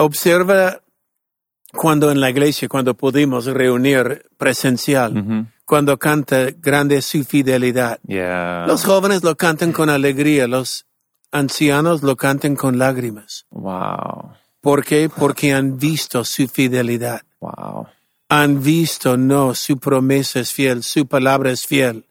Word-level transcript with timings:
observa 0.00 0.80
cuando 1.72 2.10
en 2.10 2.20
la 2.20 2.30
iglesia, 2.30 2.68
cuando 2.68 2.94
pudimos 2.94 3.46
reunir 3.46 4.26
presencial, 4.36 5.46
cuando 5.64 5.98
canta 5.98 6.50
grande 6.50 7.00
su 7.00 7.22
fidelidad. 7.24 8.00
Yeah. 8.06 8.64
Los 8.66 8.84
jóvenes 8.84 9.22
lo 9.22 9.36
cantan 9.36 9.72
con 9.72 9.88
alegría, 9.88 10.48
los 10.48 10.86
ancianos 11.30 12.02
lo 12.02 12.16
cantan 12.16 12.56
con 12.56 12.78
lágrimas. 12.78 13.46
Wow. 13.50 14.32
¿Por 14.60 14.84
qué? 14.84 15.08
Porque 15.08 15.52
han 15.52 15.78
visto 15.78 16.24
su 16.24 16.48
fidelidad. 16.48 17.22
Wow. 17.40 17.86
Han 18.28 18.62
visto, 18.62 19.16
no, 19.16 19.54
su 19.54 19.78
promesa 19.78 20.40
es 20.40 20.52
fiel, 20.52 20.82
su 20.82 21.06
palabra 21.06 21.50
es 21.50 21.66
fiel. 21.66 22.04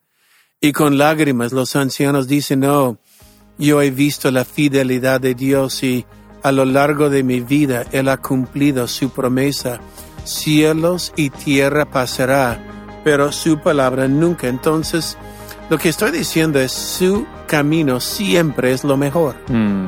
Y 0.61 0.71
con 0.71 0.97
lágrimas 0.97 1.51
los 1.51 1.75
ancianos 1.75 2.27
dicen, 2.27 2.61
no, 2.61 2.97
yo 3.57 3.81
he 3.81 3.91
visto 3.91 4.31
la 4.31 4.45
fidelidad 4.45 5.19
de 5.19 5.33
Dios 5.33 5.83
y 5.83 6.05
a 6.43 6.51
lo 6.51 6.65
largo 6.65 7.09
de 7.09 7.23
mi 7.23 7.41
vida 7.41 7.85
Él 7.91 8.09
ha 8.09 8.17
cumplido 8.17 8.87
su 8.87 9.09
promesa. 9.09 9.79
Cielos 10.23 11.13
y 11.15 11.29
tierra 11.29 11.85
pasará, 11.85 12.61
pero 13.03 13.31
su 13.31 13.59
palabra 13.59 14.07
nunca. 14.07 14.47
Entonces, 14.47 15.17
lo 15.69 15.77
que 15.77 15.89
estoy 15.89 16.11
diciendo 16.11 16.59
es 16.59 16.71
su 16.71 17.25
camino 17.47 17.99
siempre 17.99 18.73
es 18.73 18.83
lo 18.83 18.97
mejor. 18.97 19.35
Mm. 19.47 19.87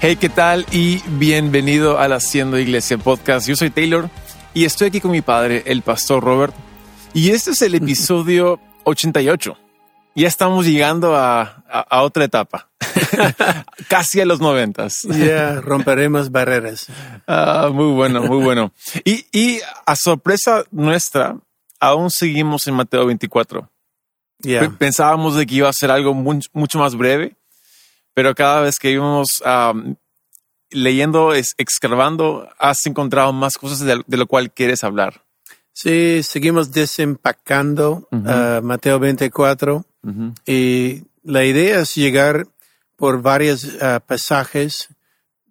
Hey, 0.00 0.16
¿qué 0.16 0.28
tal? 0.28 0.64
Y 0.72 1.02
bienvenido 1.08 1.98
al 1.98 2.12
Haciendo 2.12 2.58
Iglesia 2.58 2.96
Podcast. 2.98 3.46
Yo 3.46 3.56
soy 3.56 3.70
Taylor 3.70 4.08
y 4.54 4.64
estoy 4.64 4.88
aquí 4.88 5.00
con 5.00 5.10
mi 5.10 5.20
padre, 5.20 5.62
el 5.66 5.82
pastor 5.82 6.24
Robert. 6.24 6.54
Y 7.12 7.30
este 7.30 7.50
es 7.50 7.62
el 7.62 7.74
episodio 7.74 8.60
88. 8.84 9.56
Ya 10.14 10.26
estamos 10.28 10.66
llegando 10.66 11.14
a, 11.16 11.42
a- 11.68 11.80
a 11.88 12.02
otra 12.02 12.24
etapa. 12.24 12.70
Casi 13.88 14.20
a 14.20 14.24
los 14.26 14.40
noventas. 14.40 15.02
Ya 15.02 15.60
romperemos 15.60 16.30
barreras. 16.30 16.86
Ah, 17.26 17.68
muy 17.72 17.92
bueno, 17.92 18.22
muy 18.22 18.42
bueno. 18.42 18.72
Y, 19.04 19.26
y 19.32 19.60
a 19.86 19.94
sorpresa 19.96 20.64
nuestra, 20.70 21.36
aún 21.78 22.10
seguimos 22.10 22.66
en 22.66 22.74
Mateo 22.74 23.06
24. 23.06 23.70
Ya. 24.38 24.60
Pe- 24.60 24.70
Pensábamos 24.70 25.36
de 25.36 25.46
que 25.46 25.56
iba 25.56 25.68
a 25.68 25.72
ser 25.72 25.90
algo 25.90 26.14
much- 26.14 26.48
mucho 26.52 26.78
más 26.78 26.96
breve, 26.96 27.36
pero 28.20 28.34
cada 28.34 28.60
vez 28.60 28.78
que 28.78 28.90
íbamos 28.90 29.42
am, 29.46 29.96
leyendo, 30.68 31.32
es, 31.32 31.54
excavando, 31.56 32.46
has 32.58 32.84
encontrado 32.84 33.32
más 33.32 33.56
cosas 33.56 33.80
de, 33.80 34.02
de 34.06 34.16
lo 34.18 34.26
cual 34.26 34.52
quieres 34.52 34.84
hablar. 34.84 35.24
Sí, 35.72 36.22
seguimos 36.22 36.70
desempacando 36.70 38.06
ah, 38.12 38.60
Mateo 38.62 38.98
24 38.98 39.86
Ujú. 40.02 40.34
y 40.44 41.04
la 41.22 41.46
idea 41.46 41.80
es 41.80 41.94
llegar 41.94 42.46
por 42.96 43.22
varios 43.22 43.66
ah, 43.80 44.00
pasajes, 44.06 44.88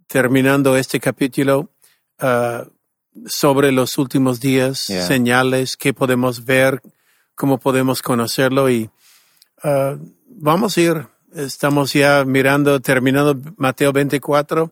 terminando 0.05 0.77
este 0.77 0.99
capítulo, 0.99 1.71
ah, 2.19 2.65
sobre 3.25 3.71
los 3.71 3.97
últimos 3.97 4.39
días, 4.39 4.85
Yeah. 4.89 5.07
señales, 5.07 5.75
qué 5.75 5.91
podemos 5.91 6.45
ver, 6.45 6.83
cómo 7.33 7.57
podemos 7.57 8.03
conocerlo 8.03 8.69
y 8.69 8.91
vamos 10.27 10.77
a 10.77 10.81
ir, 10.81 11.07
estamos 11.35 11.93
ya 11.93 12.23
mirando, 12.25 12.79
terminando 12.79 13.37
Mateo 13.57 13.91
24, 13.91 14.71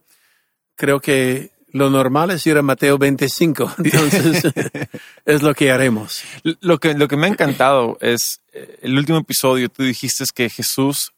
creo 0.75 0.99
que 0.99 1.51
lo 1.71 1.89
normal 1.89 2.31
es 2.31 2.45
ir 2.47 2.57
a 2.57 2.61
Mateo 2.61 2.97
25, 2.97 3.75
entonces 3.83 4.43
es 5.25 5.41
lo 5.41 5.53
que 5.53 5.71
haremos. 5.71 6.23
Lo 6.43 6.79
que, 6.79 6.93
lo 6.93 7.07
que 7.07 7.17
me 7.17 7.27
ha 7.27 7.29
encantado 7.29 7.97
es 8.01 8.41
eh, 8.53 8.79
el 8.81 8.97
último 8.97 9.19
episodio, 9.19 9.69
tú 9.69 9.83
dijiste 9.83 10.23
que 10.33 10.49
Jesús 10.49 11.13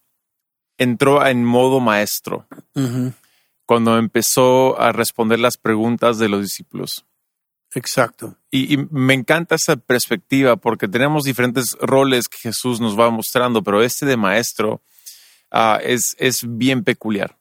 entró 0.78 1.26
en 1.26 1.44
modo 1.44 1.80
maestro 1.80 2.48
cuando 3.66 3.98
empezó 3.98 4.80
a 4.80 4.94
responder 4.94 5.40
las 5.40 5.58
preguntas 5.58 6.18
de 6.18 6.30
los 6.30 6.42
discípulos. 6.42 7.06
Exacto. 7.76 8.36
Y, 8.50 8.74
y 8.74 8.88
me 8.90 9.14
encanta 9.14 9.56
esa 9.56 9.76
perspectiva 9.76 10.56
porque 10.56 10.88
tenemos 10.88 11.24
diferentes 11.24 11.78
roles 11.82 12.28
que 12.30 12.38
Jesús 12.42 12.80
nos 12.80 12.98
va 12.98 13.12
mostrando, 13.12 13.62
pero 13.62 13.84
este 13.84 14.06
de 14.06 14.18
maestro 14.18 14.82
ah, 15.52 15.80
es, 15.84 16.16
es 16.20 16.42
bien 16.48 16.84
peculiar. 16.84 17.38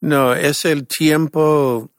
No, 0.00 0.34
es 0.34 0.64
el 0.64 0.86
tiempo. 0.86 1.90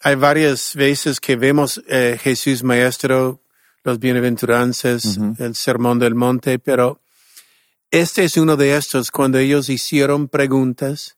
Hay 0.00 0.14
varias 0.14 0.74
veces 0.74 1.20
que 1.20 1.36
vemos 1.36 1.82
eh, 1.88 2.18
Jesús 2.20 2.62
Maestro, 2.62 3.42
los 3.82 3.98
bienaventuranzas, 3.98 5.18
el 5.38 5.54
sermón 5.54 5.98
del 5.98 6.14
monte, 6.14 6.58
pero 6.58 7.00
este 7.90 8.24
es 8.24 8.36
uno 8.36 8.56
de 8.56 8.76
estos 8.76 9.10
cuando 9.10 9.38
ellos 9.38 9.68
hicieron 9.68 10.28
preguntas 10.28 11.16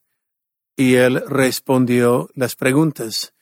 y 0.75 0.95
él 0.95 1.21
respondió 1.27 2.29
las 2.35 2.55
preguntas. 2.55 3.33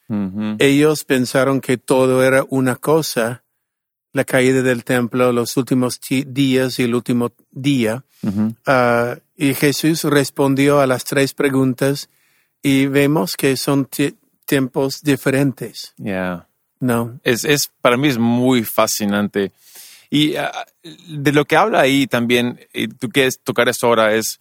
Ellos 0.59 1.03
pensaron 1.03 1.59
que 1.59 1.77
todo 1.77 2.23
era 2.23 2.45
una 2.49 2.77
cosa, 2.77 3.43
la 4.13 4.23
caída 4.23 4.61
del 4.63 4.85
templo, 4.85 5.31
los 5.33 5.55
últimos 5.57 5.99
ti- 5.99 6.23
días 6.25 6.79
y 6.79 6.83
el 6.83 6.95
último 6.95 7.33
día. 7.61 8.03
Ujú. 8.23 8.55
Ah, 8.65 9.17
y 9.35 9.53
Jesús 9.53 10.03
respondió 10.03 10.79
a 10.79 10.87
las 10.87 11.03
tres 11.03 11.33
preguntas 11.33 12.09
y 12.63 12.87
vemos 12.87 13.35
que 13.37 13.55
son 13.57 13.85
ti- 13.85 14.15
tiempos 14.45 15.01
diferentes, 15.03 15.93
Yeah. 15.97 16.47
¿no? 16.79 17.19
Es, 17.23 17.43
es, 17.43 17.69
para 17.81 17.97
mí 17.97 18.07
es 18.07 18.17
muy 18.17 18.63
fascinante. 18.63 19.51
Y 20.09 20.35
ah, 20.37 20.51
de 20.83 21.31
lo 21.33 21.45
que 21.45 21.55
habla 21.57 21.81
ahí 21.81 22.07
también, 22.07 22.59
y 22.73 22.87
tú 22.87 23.09
quieres 23.09 23.39
tocar 23.43 23.67
esto 23.69 23.87
ahora, 23.87 24.13
es 24.15 24.39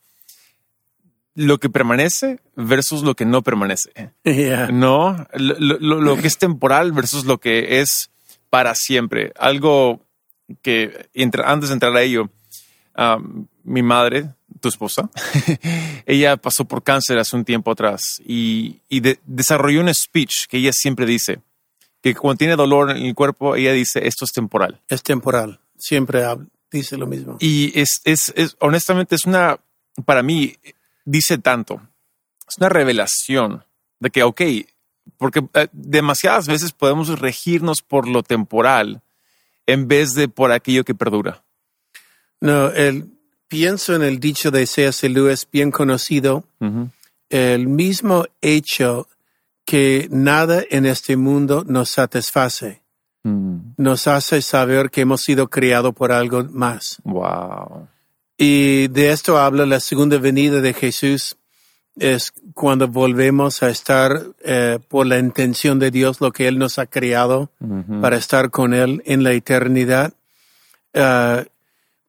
lo 1.34 1.58
que 1.58 1.68
permanece 1.68 2.40
versus 2.54 3.02
lo 3.02 3.14
que 3.14 3.26
no 3.26 3.42
permanece. 3.42 3.90
Yeah. 4.24 4.68
No, 4.68 5.26
lo, 5.34 5.78
lo- 5.78 6.00
lo 6.00 6.16
que 6.16 6.28
es 6.28 6.38
temporal 6.38 6.92
versus 6.92 7.24
lo 7.26 7.38
que 7.38 7.80
es 7.80 8.10
para 8.48 8.74
siempre. 8.74 9.32
Algo 9.38 10.00
que 10.62 11.08
entra- 11.14 11.50
antes 11.50 11.68
de 11.68 11.74
entrar 11.74 11.94
a 11.96 12.02
ello, 12.02 12.30
um, 12.96 13.46
mi 13.64 13.82
madre, 13.82 14.30
tu 14.60 14.68
esposa, 14.68 15.10
ella 16.06 16.36
pasó 16.36 16.64
por 16.64 16.82
cáncer 16.82 17.18
hace 17.18 17.36
un 17.36 17.44
tiempo 17.44 17.70
atrás 17.70 18.20
y, 18.24 18.80
y 18.88 19.00
de- 19.00 19.18
desarrolló 19.26 19.80
un 19.80 19.92
speech 19.92 20.46
que 20.48 20.58
ella 20.58 20.72
siempre 20.72 21.06
dice, 21.06 21.40
que 22.02 22.14
cuando 22.14 22.38
tiene 22.38 22.56
dolor 22.56 22.90
en 22.90 23.04
el 23.06 23.14
cuerpo, 23.14 23.56
ella 23.56 23.72
dice, 23.72 24.06
esto 24.06 24.24
es 24.24 24.32
temporal. 24.32 24.80
Es 24.88 25.02
temporal. 25.02 25.60
Siempre 25.78 26.22
dice 26.70 26.96
lo 26.96 27.06
mismo. 27.06 27.36
Y 27.40 27.78
es, 27.78 28.00
es, 28.04 28.32
es- 28.36 28.56
honestamente, 28.60 29.14
es 29.14 29.24
una, 29.26 29.58
para 30.04 30.22
mí, 30.22 30.56
dice 31.04 31.38
tanto. 31.38 31.80
Es 32.48 32.56
una 32.58 32.68
revelación 32.68 33.64
de 33.98 34.10
que, 34.10 34.22
ok, 34.22 34.40
porque 35.18 35.44
eh, 35.54 35.68
demasiadas 35.72 36.46
veces 36.46 36.72
podemos 36.72 37.18
regirnos 37.18 37.82
por 37.82 38.06
lo 38.08 38.22
temporal 38.22 39.02
en 39.66 39.88
vez 39.88 40.14
de 40.14 40.28
por 40.28 40.52
aquello 40.52 40.84
que 40.84 40.94
perdura. 40.94 41.42
No, 42.46 42.68
el, 42.68 43.08
pienso 43.48 43.94
en 43.94 44.02
el 44.02 44.18
dicho 44.20 44.50
de 44.50 44.66
C.S. 44.66 45.08
Lewis, 45.08 45.46
bien 45.50 45.70
conocido, 45.70 46.44
el 47.28 47.66
mismo 47.66 48.24
hecho 48.40 49.08
que 49.64 50.08
nada 50.10 50.62
en 50.70 50.86
este 50.86 51.16
mundo 51.16 51.64
nos 51.66 51.90
satisface, 51.90 52.82
Mm. 53.26 53.74
nos 53.76 54.06
hace 54.06 54.40
saber 54.40 54.88
que 54.88 55.00
hemos 55.00 55.22
sido 55.22 55.48
criados 55.48 55.92
por 55.94 56.12
algo 56.12 56.44
más. 56.44 56.98
Wow. 57.02 57.88
Y 58.38 58.86
de 58.86 59.10
esto 59.10 59.38
habla 59.38 59.66
la 59.66 59.80
segunda 59.80 60.16
venida 60.18 60.60
de 60.60 60.72
Jesús, 60.72 61.36
es 61.98 62.32
cuando 62.54 62.86
volvemos 62.86 63.64
a 63.64 63.70
estar 63.70 64.26
eh, 64.44 64.78
por 64.88 65.06
la 65.06 65.18
intención 65.18 65.80
de 65.80 65.90
Dios, 65.90 66.20
lo 66.20 66.30
que 66.30 66.46
Él 66.46 66.58
nos 66.58 66.78
ha 66.78 66.86
creado 66.86 67.50
para 68.00 68.16
estar 68.16 68.50
con 68.50 68.74
Él 68.74 69.02
en 69.06 69.24
la 69.24 69.32
eternidad. 69.32 70.12
Ah, 70.94 71.42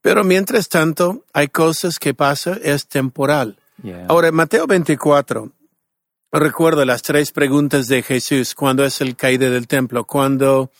pero 0.01 0.23
mientras 0.23 0.69
tanto, 0.69 1.25
hay 1.33 1.47
cosas 1.47 1.99
que 1.99 2.13
pasan, 2.13 2.59
es 2.63 2.87
temporal. 2.87 3.57
Yeah. 3.81 4.05
Ahora, 4.07 4.31
Mateo 4.31 4.67
24, 4.67 5.51
recuerda 6.31 6.85
las 6.85 7.01
tres 7.01 7.31
preguntas 7.31 7.87
de 7.87 8.03
Jesús, 8.03 8.55
cuando 8.55 8.85
es 8.85 9.01
el 9.01 9.15
caída 9.15 9.49
del 9.49 9.67
templo, 9.67 10.05
cuando 10.05 10.71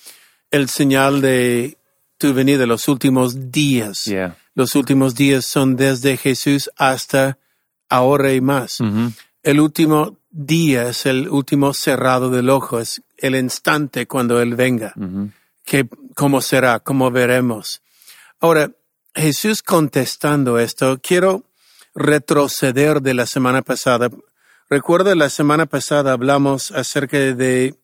el 0.52 0.70
señal 0.70 1.22
de 1.22 1.78
tu 2.18 2.34
venida, 2.34 2.66
los 2.66 2.88
últimos 2.88 3.52
días. 3.52 4.06
Yeah. 4.06 4.38
Los 4.56 4.76
últimos 4.76 5.16
días 5.16 5.46
son 5.46 5.76
desde 5.76 6.18
Jesús 6.18 6.72
hasta 6.78 7.38
ahora 7.90 8.34
y 8.34 8.42
más. 8.42 8.80
Ujú. 8.80 9.12
El 9.44 9.60
último 9.60 10.18
día 10.30 10.90
es 10.90 11.06
el 11.06 11.30
último 11.30 11.74
cerrado 11.74 12.30
del 12.30 12.50
ojo, 12.50 12.80
es 12.80 13.02
el 13.18 13.36
instante 13.36 14.08
cuando 14.08 14.42
Él 14.42 14.56
venga. 14.56 14.94
Que, 15.64 15.88
¿Cómo 16.16 16.42
será? 16.42 16.80
¿Cómo 16.80 17.12
veremos? 17.12 17.82
Ahora, 18.40 18.72
Jesús 19.18 19.64
contestando 19.64 20.60
esto, 20.60 21.00
quiero 21.02 21.44
retroceder 21.96 23.02
de 23.02 23.14
la 23.16 23.26
semana 23.26 23.64
pasada. 23.64 24.10
Recuerda, 24.70 25.16
la 25.16 25.30
semana 25.30 25.66
pasada 25.66 26.14
hablamos 26.14 26.72
acerca 26.72 27.18
de 27.18 27.76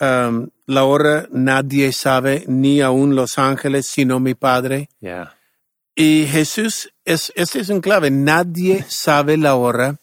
um, 0.00 0.48
la 0.66 0.84
hora 0.84 1.28
nadie 1.30 1.92
sabe, 1.92 2.44
ni 2.48 2.80
aun 2.80 3.14
los 3.14 3.38
ángeles, 3.38 3.86
sino 3.86 4.18
mi 4.18 4.34
Padre. 4.34 4.88
Yeah. 5.00 5.36
Y 5.94 6.26
Jesús, 6.26 6.92
es, 7.04 7.32
este 7.36 7.60
es 7.60 7.68
un 7.68 7.80
clave, 7.80 8.10
nadie 8.10 8.84
sabe 8.88 9.36
la 9.36 9.54
hora. 9.54 9.96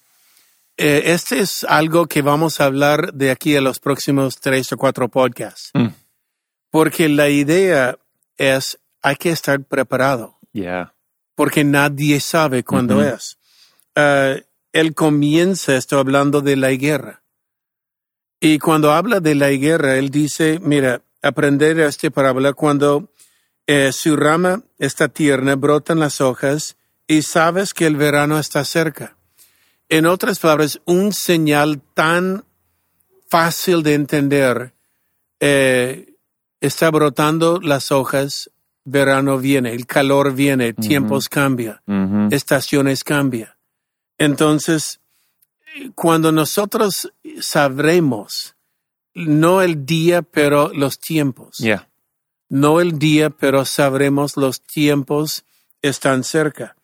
Eh, 0.78 1.04
este 1.08 1.40
es 1.40 1.66
algo 1.66 2.08
que 2.08 2.22
vamos 2.22 2.62
a 2.62 2.66
hablar 2.66 3.14
de 3.14 3.30
aquí 3.30 3.56
a 3.58 3.62
los 3.62 3.80
próximos 3.80 4.40
tres 4.40 4.72
o 4.72 4.78
cuatro 4.78 5.10
podcasts. 5.10 5.72
Mm. 5.74 5.88
Porque 6.70 7.10
la 7.10 7.28
idea 7.28 7.98
es, 8.38 8.80
hay 9.02 9.18
que 9.18 9.32
estar 9.32 9.62
preparado, 9.64 10.38
Yeah. 10.54 10.94
porque 11.36 11.64
nadie 11.64 12.20
sabe 12.20 12.64
cuándo 12.64 13.02
es. 13.02 13.40
Eh, 13.96 14.44
él 14.74 14.94
comienza 14.94 15.76
esto 15.76 15.98
hablando 15.98 16.42
de 16.42 16.56
la 16.56 16.72
guerra. 16.72 17.24
Y 18.40 18.60
cuando 18.60 18.92
habla 18.92 19.20
de 19.20 19.36
la 19.36 19.50
guerra, 19.50 19.98
él 19.98 20.10
dice, 20.10 20.60
mira, 20.62 21.02
aprender 21.22 21.80
este 21.80 22.12
parábola 22.12 22.54
cuando 22.54 23.12
eh, 23.68 23.92
su 23.92 24.16
rama 24.16 24.64
está 24.78 25.08
tierna, 25.08 25.56
brotan 25.56 26.00
las 26.00 26.22
hojas 26.22 26.78
y 27.08 27.22
sabes 27.22 27.74
que 27.74 27.88
el 27.88 27.96
verano 27.96 28.40
está 28.40 28.64
cerca. 28.64 29.18
En 29.90 30.06
otras 30.06 30.40
palabras, 30.40 30.80
un 30.86 31.12
señal 31.12 31.82
tan 31.94 32.46
fácil 33.28 33.84
de 33.84 33.94
entender, 33.94 34.74
eh, 35.40 36.14
está 36.60 36.90
brotando 36.92 37.60
las 37.60 37.92
hojas, 37.92 38.52
verano 38.84 39.38
viene, 39.38 39.74
el 39.74 39.86
calor 39.86 40.34
viene, 40.34 40.74
tiempos 40.74 41.30
cambia, 41.30 41.82
Mhm. 41.86 42.30
estaciones 42.32 43.04
cambia. 43.04 43.58
Entonces, 44.18 45.00
cuando 45.96 46.32
nosotros 46.32 47.12
sabremos, 47.40 48.56
no 49.14 49.62
el 49.62 49.86
día, 49.86 50.22
pero 50.22 50.72
los 50.74 51.00
tiempos, 51.00 51.58
Yeah. 51.58 51.88
no 52.50 52.80
el 52.82 52.98
día, 53.00 53.30
pero 53.30 53.66
sabremos 53.66 54.38
los 54.38 54.62
tiempos 54.62 55.44
están 55.82 56.24
cerca. 56.24 56.76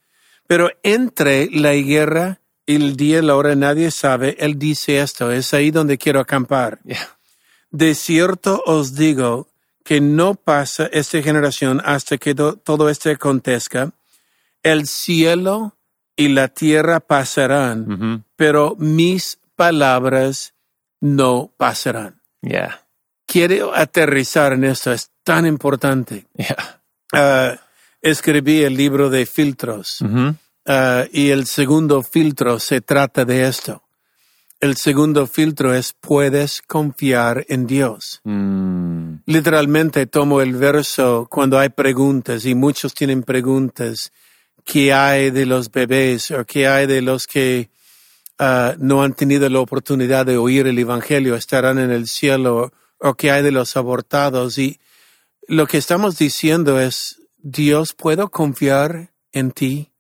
Pero 0.47 0.69
entre 0.83 1.50
la 1.51 1.73
guerra 1.73 2.39
y 2.65 2.75
el 2.75 2.95
día 2.95 3.19
y 3.19 3.21
la 3.21 3.35
hora 3.35 3.55
nadie 3.55 3.91
sabe, 3.91 4.35
él 4.39 4.57
dice 4.57 5.00
esto, 5.01 5.31
es 5.31 5.53
ahí 5.53 5.71
donde 5.71 5.97
quiero 5.97 6.19
acampar. 6.19 6.79
Yeah. 6.85 7.17
De 7.69 7.95
cierto 7.95 8.61
os 8.65 8.95
digo 8.95 9.50
que 9.88 10.01
no 10.01 10.36
pasa 10.36 10.89
esta 10.92 11.22
generación 11.22 11.81
hasta 11.86 12.18
que 12.18 12.34
do- 12.34 12.57
todo 12.57 12.89
esto 12.89 13.10
acontezca. 13.10 13.92
El 14.62 14.86
cielo 14.86 15.78
y 16.18 16.28
la 16.28 16.50
tierra 16.50 17.00
pasarán, 17.00 18.25
pero 18.36 18.75
mis 18.78 19.39
palabras 19.56 20.54
no 21.00 21.54
pasarán. 21.56 22.22
Yeah. 22.42 22.81
Quiero 23.25 23.74
aterrizar 23.74 24.51
en 24.54 24.66
esto, 24.66 24.92
es 24.92 25.10
tan 25.24 25.45
importante. 25.45 26.25
Yeah. 26.36 26.81
Ah, 27.13 27.56
escribí 28.01 28.63
el 28.63 28.75
libro 28.75 29.10
de 29.10 29.25
filtros 29.25 30.00
ah, 30.66 31.06
y 31.13 31.30
el 31.30 31.45
segundo 31.48 32.04
filtro 32.04 32.60
se 32.60 32.81
trata 32.81 33.24
de 33.24 33.48
esto. 33.48 33.84
El 34.59 34.75
segundo 34.75 35.27
filtro 35.27 35.74
es 35.75 35.94
puedes 35.94 36.63
confiar 36.63 37.45
en 37.48 37.68
Dios. 37.68 38.21
Mm. 38.24 39.18
Literalmente 39.27 40.07
tomo 40.07 40.42
el 40.42 40.56
verso 40.56 41.27
cuando 41.30 41.59
hay 41.59 41.69
preguntas 41.69 42.45
y 42.45 42.56
muchos 42.56 42.95
tienen 42.95 43.21
preguntas. 43.21 44.12
¿Qué 44.65 44.94
hay 44.94 45.30
de 45.30 45.45
los 45.45 45.71
bebés 45.71 46.31
o 46.31 46.44
qué 46.45 46.68
hay 46.68 46.88
de 46.88 47.01
los 47.04 47.27
que 47.27 47.69
ah, 48.39 48.75
no 48.80 49.04
han 49.04 49.13
tenido 49.13 49.48
la 49.48 49.59
oportunidad 49.59 50.25
de 50.25 50.38
oír 50.38 50.65
el 50.65 50.80
Evangelio, 50.80 51.36
estarán 51.36 51.77
en 51.77 51.92
el 51.92 52.07
cielo 52.07 52.74
o 53.00 53.13
qué 53.13 53.30
hay 53.30 53.44
de 53.44 53.51
los 53.51 53.77
abortados? 53.77 54.57
Y 54.57 54.80
lo 55.48 55.68
que 55.68 55.77
estamos 55.77 56.18
diciendo 56.18 56.81
es, 56.81 57.21
Dios, 57.38 57.94
¿puedo 57.94 58.30
confiar 58.30 59.13
en 59.31 59.51
ti? 59.51 59.92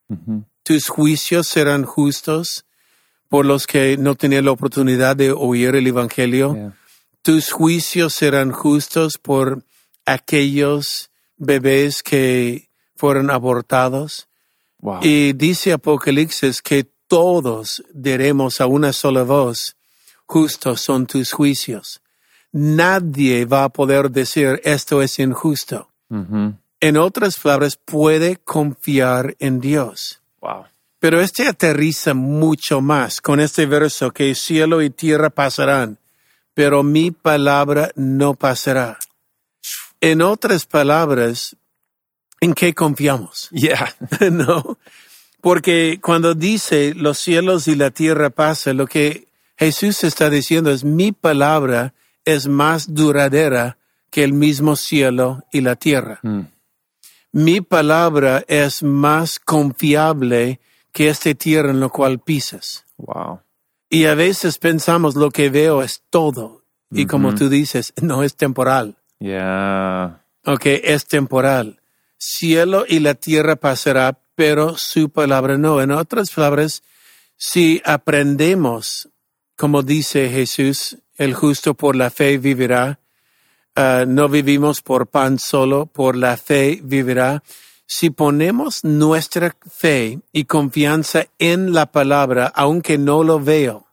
Tus 0.63 0.87
juicios 0.87 1.47
serán 1.47 1.83
justos 1.83 2.65
por 3.29 3.45
los 3.45 3.67
que 3.67 3.97
no 3.97 4.15
tenían 4.15 4.45
la 4.45 4.51
oportunidad 4.51 5.15
de 5.15 5.31
oír 5.31 5.75
el 5.75 5.87
Evangelio. 5.87 6.53
Yeah. 6.53 6.73
Tus 7.21 7.51
juicios 7.51 8.13
serán 8.13 8.51
justos 8.51 9.17
por 9.17 9.63
aquellos 10.05 11.09
bebés 11.37 12.03
que 12.03 12.69
fueron 12.95 13.29
abortados. 13.29 14.27
Wow. 14.79 14.99
Y 15.01 15.33
dice 15.33 15.73
Apocalipsis 15.73 16.61
que 16.61 16.87
todos 17.07 17.83
diremos 17.93 18.61
a 18.61 18.67
una 18.67 18.93
sola 18.93 19.23
voz, 19.23 19.75
justos 20.25 20.81
son 20.81 21.05
tus 21.07 21.31
juicios. 21.31 22.01
Nadie 22.51 23.45
va 23.45 23.65
a 23.65 23.69
poder 23.69 24.11
decir 24.11 24.61
esto 24.63 25.01
es 25.01 25.19
injusto. 25.19 25.89
Mhm. 26.09 26.57
En 26.79 26.97
otras 26.97 27.37
palabras, 27.37 27.75
puede 27.75 28.37
confiar 28.37 29.35
en 29.39 29.59
Dios. 29.59 30.21
Wow. 30.41 30.65
Pero 30.99 31.21
este 31.21 31.47
aterriza 31.47 32.13
mucho 32.13 32.81
más 32.81 33.21
con 33.21 33.39
este 33.39 33.65
verso 33.65 34.11
que 34.11 34.33
cielo 34.33 34.81
y 34.81 34.89
tierra 34.89 35.29
pasarán, 35.29 35.99
pero 36.53 36.81
mi 36.83 37.11
palabra 37.11 37.91
no 37.95 38.33
pasará. 38.33 38.97
En 40.01 40.21
otras 40.21 40.65
palabras, 40.65 41.55
¿en 42.41 42.53
qué 42.53 42.73
confiamos? 42.73 43.49
Yeah. 43.51 43.95
no, 44.31 44.79
porque 45.41 45.99
cuando 46.01 46.33
dice 46.33 46.93
los 46.95 47.19
cielos 47.19 47.67
y 47.67 47.75
la 47.75 47.91
tierra 47.91 48.29
pasan, 48.31 48.77
lo 48.77 48.87
que 48.87 49.27
Jesús 49.57 50.03
está 50.03 50.29
diciendo 50.29 50.71
es 50.71 50.83
mi 50.83 51.11
palabra 51.11 51.93
es 52.25 52.47
más 52.47 52.93
duradera 52.93 53.77
que 54.09 54.23
el 54.23 54.33
mismo 54.33 54.75
cielo 54.75 55.43
y 55.51 55.61
la 55.61 55.75
tierra. 55.75 56.19
Mm. 56.23 56.41
Mi 57.31 57.61
palabra 57.61 58.43
es 58.47 58.83
más 58.83 59.39
confiable 59.39 60.59
que 60.97 61.09
esta 61.09 61.31
tierra 61.35 61.69
en 61.69 61.79
la 61.79 61.89
cual 61.89 62.17
pisas. 62.17 62.83
Wow. 62.97 63.41
Y 63.87 64.05
a 64.05 64.15
veces 64.15 64.57
pensamos 64.57 65.15
lo 65.15 65.29
que 65.29 65.51
veo 65.51 65.83
es 65.83 66.01
todo. 66.09 66.63
Y 66.89 67.05
como 67.05 67.35
tú 67.35 67.49
dices, 67.49 67.93
no 68.01 68.23
es 68.23 68.35
temporal. 68.35 68.97
Yeah. 69.19 70.23
Ok, 70.43 70.65
es 70.65 71.05
temporal. 71.05 71.81
Cielo 72.17 72.83
y 72.87 72.97
la 72.97 73.13
tierra 73.13 73.57
pasará, 73.57 74.17
pero 74.33 74.75
su 74.75 75.11
palabra 75.11 75.59
no. 75.59 75.81
En 75.83 75.91
otras 75.91 76.31
palabras, 76.31 76.81
si 77.35 77.79
aprendemos, 77.85 79.09
como 79.55 79.83
dice 79.83 80.29
Jesús, 80.29 80.97
el 81.15 81.35
justo 81.35 81.75
por 81.75 81.95
la 81.95 82.09
fe 82.09 82.39
vivirá, 82.39 83.01
ah, 83.75 84.05
no 84.07 84.29
vivimos 84.29 84.81
por 84.81 85.05
pan 85.05 85.37
solo, 85.37 85.85
por 85.85 86.15
la 86.15 86.37
fe 86.37 86.79
vivirá. 86.83 87.43
Si 87.89 88.09
ponemos 88.09 88.83
nuestra 88.83 89.55
fe 89.65 90.19
y 90.33 90.43
confianza 90.43 91.27
en 91.39 91.73
la 91.73 91.85
palabra, 91.85 92.51
aunque 92.53 92.97
no 92.97 93.23
lo 93.23 93.39
veo, 93.39 93.87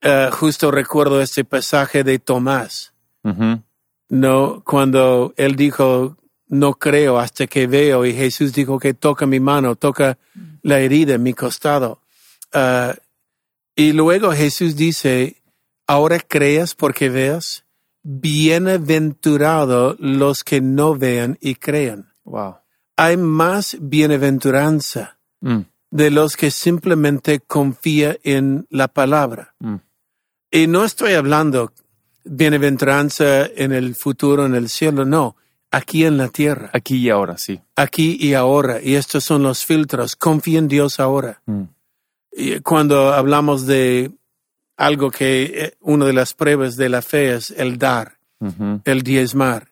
ah, 0.00 0.30
justo 0.32 0.70
recuerdo 0.70 1.20
este 1.20 1.44
pasaje 1.44 2.02
de 2.04 2.18
Tomás. 2.18 2.94
No, 4.08 4.62
cuando 4.64 5.34
él 5.36 5.56
dijo, 5.56 6.16
no 6.48 6.74
creo 6.74 7.18
hasta 7.18 7.46
que 7.46 7.66
veo, 7.66 8.06
y 8.06 8.14
Jesús 8.14 8.54
dijo 8.54 8.78
que 8.78 8.94
toca 8.94 9.26
mi 9.26 9.38
mano, 9.38 9.76
toca 9.76 10.18
la 10.62 10.80
herida 10.80 11.14
en 11.14 11.22
mi 11.22 11.34
costado. 11.34 12.00
Ah, 12.52 12.94
y 13.76 13.92
luego 13.92 14.32
Jesús 14.32 14.74
dice, 14.74 15.42
ahora 15.86 16.18
creas 16.18 16.74
porque 16.74 17.10
veas, 17.10 17.66
bienaventurado 18.02 19.96
los 19.98 20.44
que 20.44 20.62
no 20.62 20.94
vean 20.94 21.36
y 21.40 21.56
crean. 21.56 22.11
Wow. 22.24 22.56
Hay 22.96 23.16
más 23.16 23.76
bienaventuranza 23.80 25.18
Mm. 25.40 25.62
de 25.90 26.10
los 26.10 26.36
que 26.36 26.50
simplemente 26.52 27.40
confía 27.40 28.16
en 28.22 28.66
la 28.70 28.86
palabra. 28.88 29.54
Mm. 29.58 29.74
Y 30.52 30.66
no 30.68 30.84
estoy 30.84 31.14
hablando 31.14 31.72
bienaventuranza 32.24 33.46
en 33.46 33.72
el 33.72 33.94
futuro, 33.94 34.46
en 34.46 34.54
el 34.54 34.68
cielo, 34.68 35.04
no, 35.04 35.36
aquí 35.70 36.04
en 36.04 36.16
la 36.18 36.28
tierra, 36.28 36.70
Aquí 36.72 36.96
y 36.98 37.10
ahora, 37.10 37.36
sí. 37.38 37.60
aquí 37.76 38.16
y 38.20 38.34
ahora. 38.34 38.80
Y 38.80 38.94
estos 38.94 39.24
son 39.24 39.42
los 39.42 39.64
filtros. 39.64 40.14
Confía 40.16 40.58
en 40.60 40.68
Dios 40.68 41.00
ahora. 41.00 41.42
Mm. 41.46 41.62
Y 42.32 42.60
cuando 42.60 43.12
hablamos 43.12 43.66
de 43.66 44.12
algo 44.76 45.10
que 45.10 45.42
eh, 45.44 45.76
una 45.80 46.06
de 46.06 46.12
las 46.12 46.34
pruebas 46.34 46.76
de 46.76 46.88
la 46.88 47.02
fe 47.02 47.34
es 47.34 47.50
el 47.50 47.78
dar, 47.78 48.18
el 48.84 49.02
diezmar. 49.02 49.71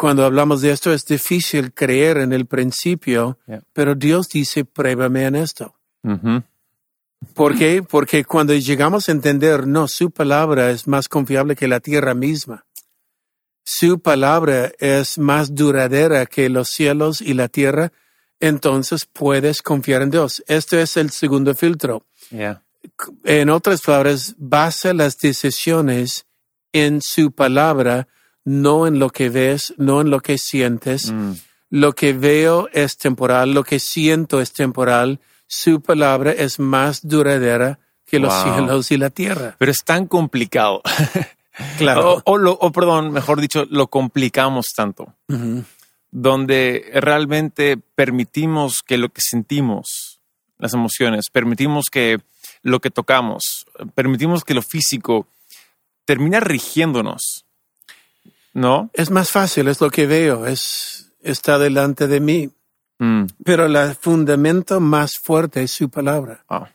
Cuando 0.00 0.24
hablamos 0.24 0.62
de 0.62 0.70
esto 0.70 0.94
es 0.94 1.04
difícil 1.04 1.74
creer 1.74 2.16
en 2.16 2.32
el 2.32 2.46
principio, 2.46 3.38
Yeah. 3.46 3.62
pero 3.74 3.94
Dios 3.94 4.30
dice, 4.30 4.64
pruébame 4.64 5.26
en 5.26 5.34
esto. 5.34 5.74
Mhm. 6.02 6.42
¿Por 7.34 7.54
qué? 7.58 7.82
Porque 7.82 8.24
cuando 8.24 8.54
llegamos 8.54 9.08
a 9.08 9.12
entender, 9.12 9.66
no, 9.66 9.88
su 9.88 10.10
palabra 10.10 10.70
es 10.70 10.88
más 10.88 11.06
confiable 11.06 11.54
que 11.54 11.68
la 11.68 11.80
tierra 11.80 12.14
misma. 12.14 12.64
Su 13.62 14.00
palabra 14.00 14.72
es 14.78 15.18
más 15.18 15.54
duradera 15.54 16.24
que 16.24 16.48
los 16.48 16.70
cielos 16.70 17.20
y 17.20 17.34
la 17.34 17.48
tierra, 17.48 17.92
entonces 18.40 19.04
puedes 19.04 19.60
confiar 19.60 20.00
en 20.00 20.10
Dios. 20.12 20.42
Esto 20.46 20.78
es 20.78 20.96
el 20.96 21.10
segundo 21.10 21.54
filtro. 21.54 22.06
Yeah. 22.30 22.62
En 23.24 23.50
otras 23.50 23.82
palabras, 23.82 24.34
basa 24.38 24.94
las 24.94 25.18
decisiones 25.18 26.24
en 26.72 27.02
su 27.02 27.32
palabra, 27.32 28.08
no 28.44 28.86
en 28.86 28.98
lo 28.98 29.10
que 29.10 29.28
ves, 29.30 29.74
no 29.76 30.00
en 30.00 30.10
lo 30.10 30.20
que 30.20 30.38
sientes. 30.38 31.10
Mm. 31.12 31.32
Lo 31.70 31.94
que 31.94 32.12
veo 32.12 32.68
es 32.72 32.96
temporal, 32.96 33.52
lo 33.54 33.62
que 33.64 33.78
siento 33.78 34.40
es 34.40 34.52
temporal. 34.52 35.20
Su 35.46 35.80
palabra 35.80 36.32
es 36.32 36.58
más 36.58 37.06
duradera 37.06 37.78
que 38.06 38.18
los 38.18 38.32
cielos 38.42 38.90
y 38.90 38.96
la 38.96 39.10
tierra. 39.10 39.54
Pero 39.58 39.70
es 39.70 39.84
tan 39.84 40.06
complicado. 40.06 40.82
Claro. 41.76 42.14
O, 42.14 42.22
o 42.24 42.38
lo- 42.38 42.52
o, 42.58 42.72
perdón, 42.72 43.12
mejor 43.12 43.38
dicho, 43.38 43.66
lo 43.68 43.88
complicamos 43.88 44.68
tanto. 44.74 45.12
Donde 46.10 46.90
realmente 46.94 47.76
permitimos 47.76 48.82
que 48.82 48.96
lo 48.96 49.10
que 49.10 49.20
sentimos, 49.20 50.20
las 50.58 50.72
emociones, 50.72 51.28
permitimos 51.30 51.86
que 51.90 52.18
lo 52.62 52.80
que 52.80 52.90
tocamos, 52.90 53.66
permitimos 53.94 54.42
que 54.42 54.54
lo 54.54 54.62
físico 54.62 55.26
termina 56.06 56.40
rigiéndonos, 56.40 57.44
¿no? 58.52 58.90
Es 58.92 59.10
más 59.10 59.30
fácil, 59.30 59.68
es 59.68 59.80
lo 59.80 59.90
que 59.90 60.06
veo, 60.06 60.46
es, 60.46 61.12
está 61.22 61.58
delante 61.58 62.06
de 62.08 62.20
mí. 62.20 62.50
Mm, 62.98 63.24
Pero 63.44 63.66
el 63.66 63.94
fundamento 63.94 64.80
más 64.80 65.18
fuerte 65.18 65.62
es 65.62 65.70
su 65.70 65.88
palabra. 65.88 66.44
wow. 66.48 66.66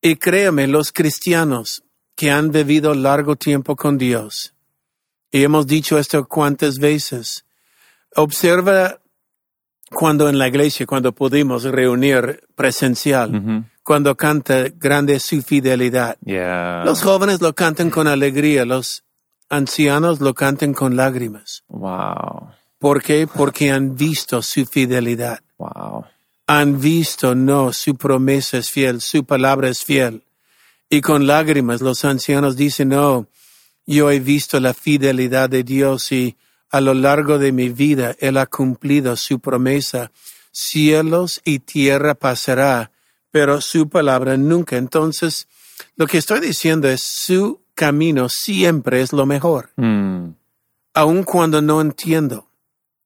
Y 0.00 0.14
créame, 0.16 0.66
los 0.68 0.92
cristianos 0.92 1.82
que 2.14 2.30
han 2.30 2.50
vivido 2.52 2.94
largo 2.94 3.34
tiempo 3.36 3.74
con 3.76 3.98
Dios, 3.98 4.54
y 5.30 5.42
hemos 5.42 5.66
dicho 5.66 5.98
esto 5.98 6.26
cuantas 6.26 6.78
veces, 6.78 7.44
observa 8.14 9.00
cuando 9.90 10.28
en 10.28 10.38
la 10.38 10.48
iglesia, 10.48 10.86
cuando 10.86 11.12
pudimos 11.12 11.64
reunir 11.64 12.46
presencial, 12.54 13.34
Ujú. 13.34 13.64
cuando 13.82 14.16
canta 14.16 14.68
grande 14.74 15.18
su 15.18 15.42
fidelidad. 15.42 16.16
Yeah. 16.24 16.82
Los 16.84 17.02
jóvenes 17.02 17.40
lo 17.40 17.54
cantan 17.54 17.90
con 17.90 18.06
alegría, 18.06 18.64
los 18.64 19.02
ancianos 19.48 20.20
lo 20.20 20.34
cantan 20.34 20.74
con 20.74 20.96
lágrimas. 20.96 21.64
Wow. 21.68 22.50
¿Por 22.78 23.02
qué? 23.02 23.26
Porque 23.26 23.70
han 23.70 23.96
visto 23.96 24.42
su 24.42 24.66
fidelidad. 24.66 25.40
Wow. 25.58 26.04
Han 26.46 26.80
visto, 26.80 27.34
no, 27.34 27.72
su 27.72 27.96
promesa 27.96 28.58
es 28.58 28.70
fiel, 28.70 29.00
su 29.00 29.24
palabra 29.24 29.68
es 29.68 29.84
fiel. 29.84 30.24
Y 30.88 31.00
con 31.00 31.26
lágrimas 31.26 31.80
los 31.80 32.04
ancianos 32.04 32.56
dicen, 32.56 32.90
no, 32.90 33.26
yo 33.86 34.10
he 34.10 34.20
visto 34.20 34.60
la 34.60 34.74
fidelidad 34.74 35.50
de 35.50 35.62
Dios 35.62 36.12
y 36.12 36.36
a 36.70 36.80
lo 36.80 36.94
largo 36.94 37.38
de 37.38 37.52
mi 37.52 37.68
vida 37.70 38.16
Él 38.20 38.36
ha 38.36 38.46
cumplido 38.46 39.16
su 39.16 39.40
promesa. 39.40 40.10
Cielos 40.52 41.40
y 41.44 41.60
tierra 41.60 42.14
pasará, 42.14 42.90
pero 43.30 43.60
su 43.60 43.88
palabra 43.88 44.36
nunca. 44.36 44.76
Entonces, 44.76 45.46
lo 45.96 46.06
que 46.06 46.18
estoy 46.18 46.40
diciendo 46.40 46.88
es 46.88 47.02
su 47.02 47.60
camino 47.82 48.28
siempre 48.28 49.00
es 49.02 49.12
lo 49.12 49.24
mejor, 49.24 49.70
Mm, 49.76 50.34
aun 50.94 51.22
cuando 51.22 51.62
no 51.62 51.80
entiendo. 51.80 52.48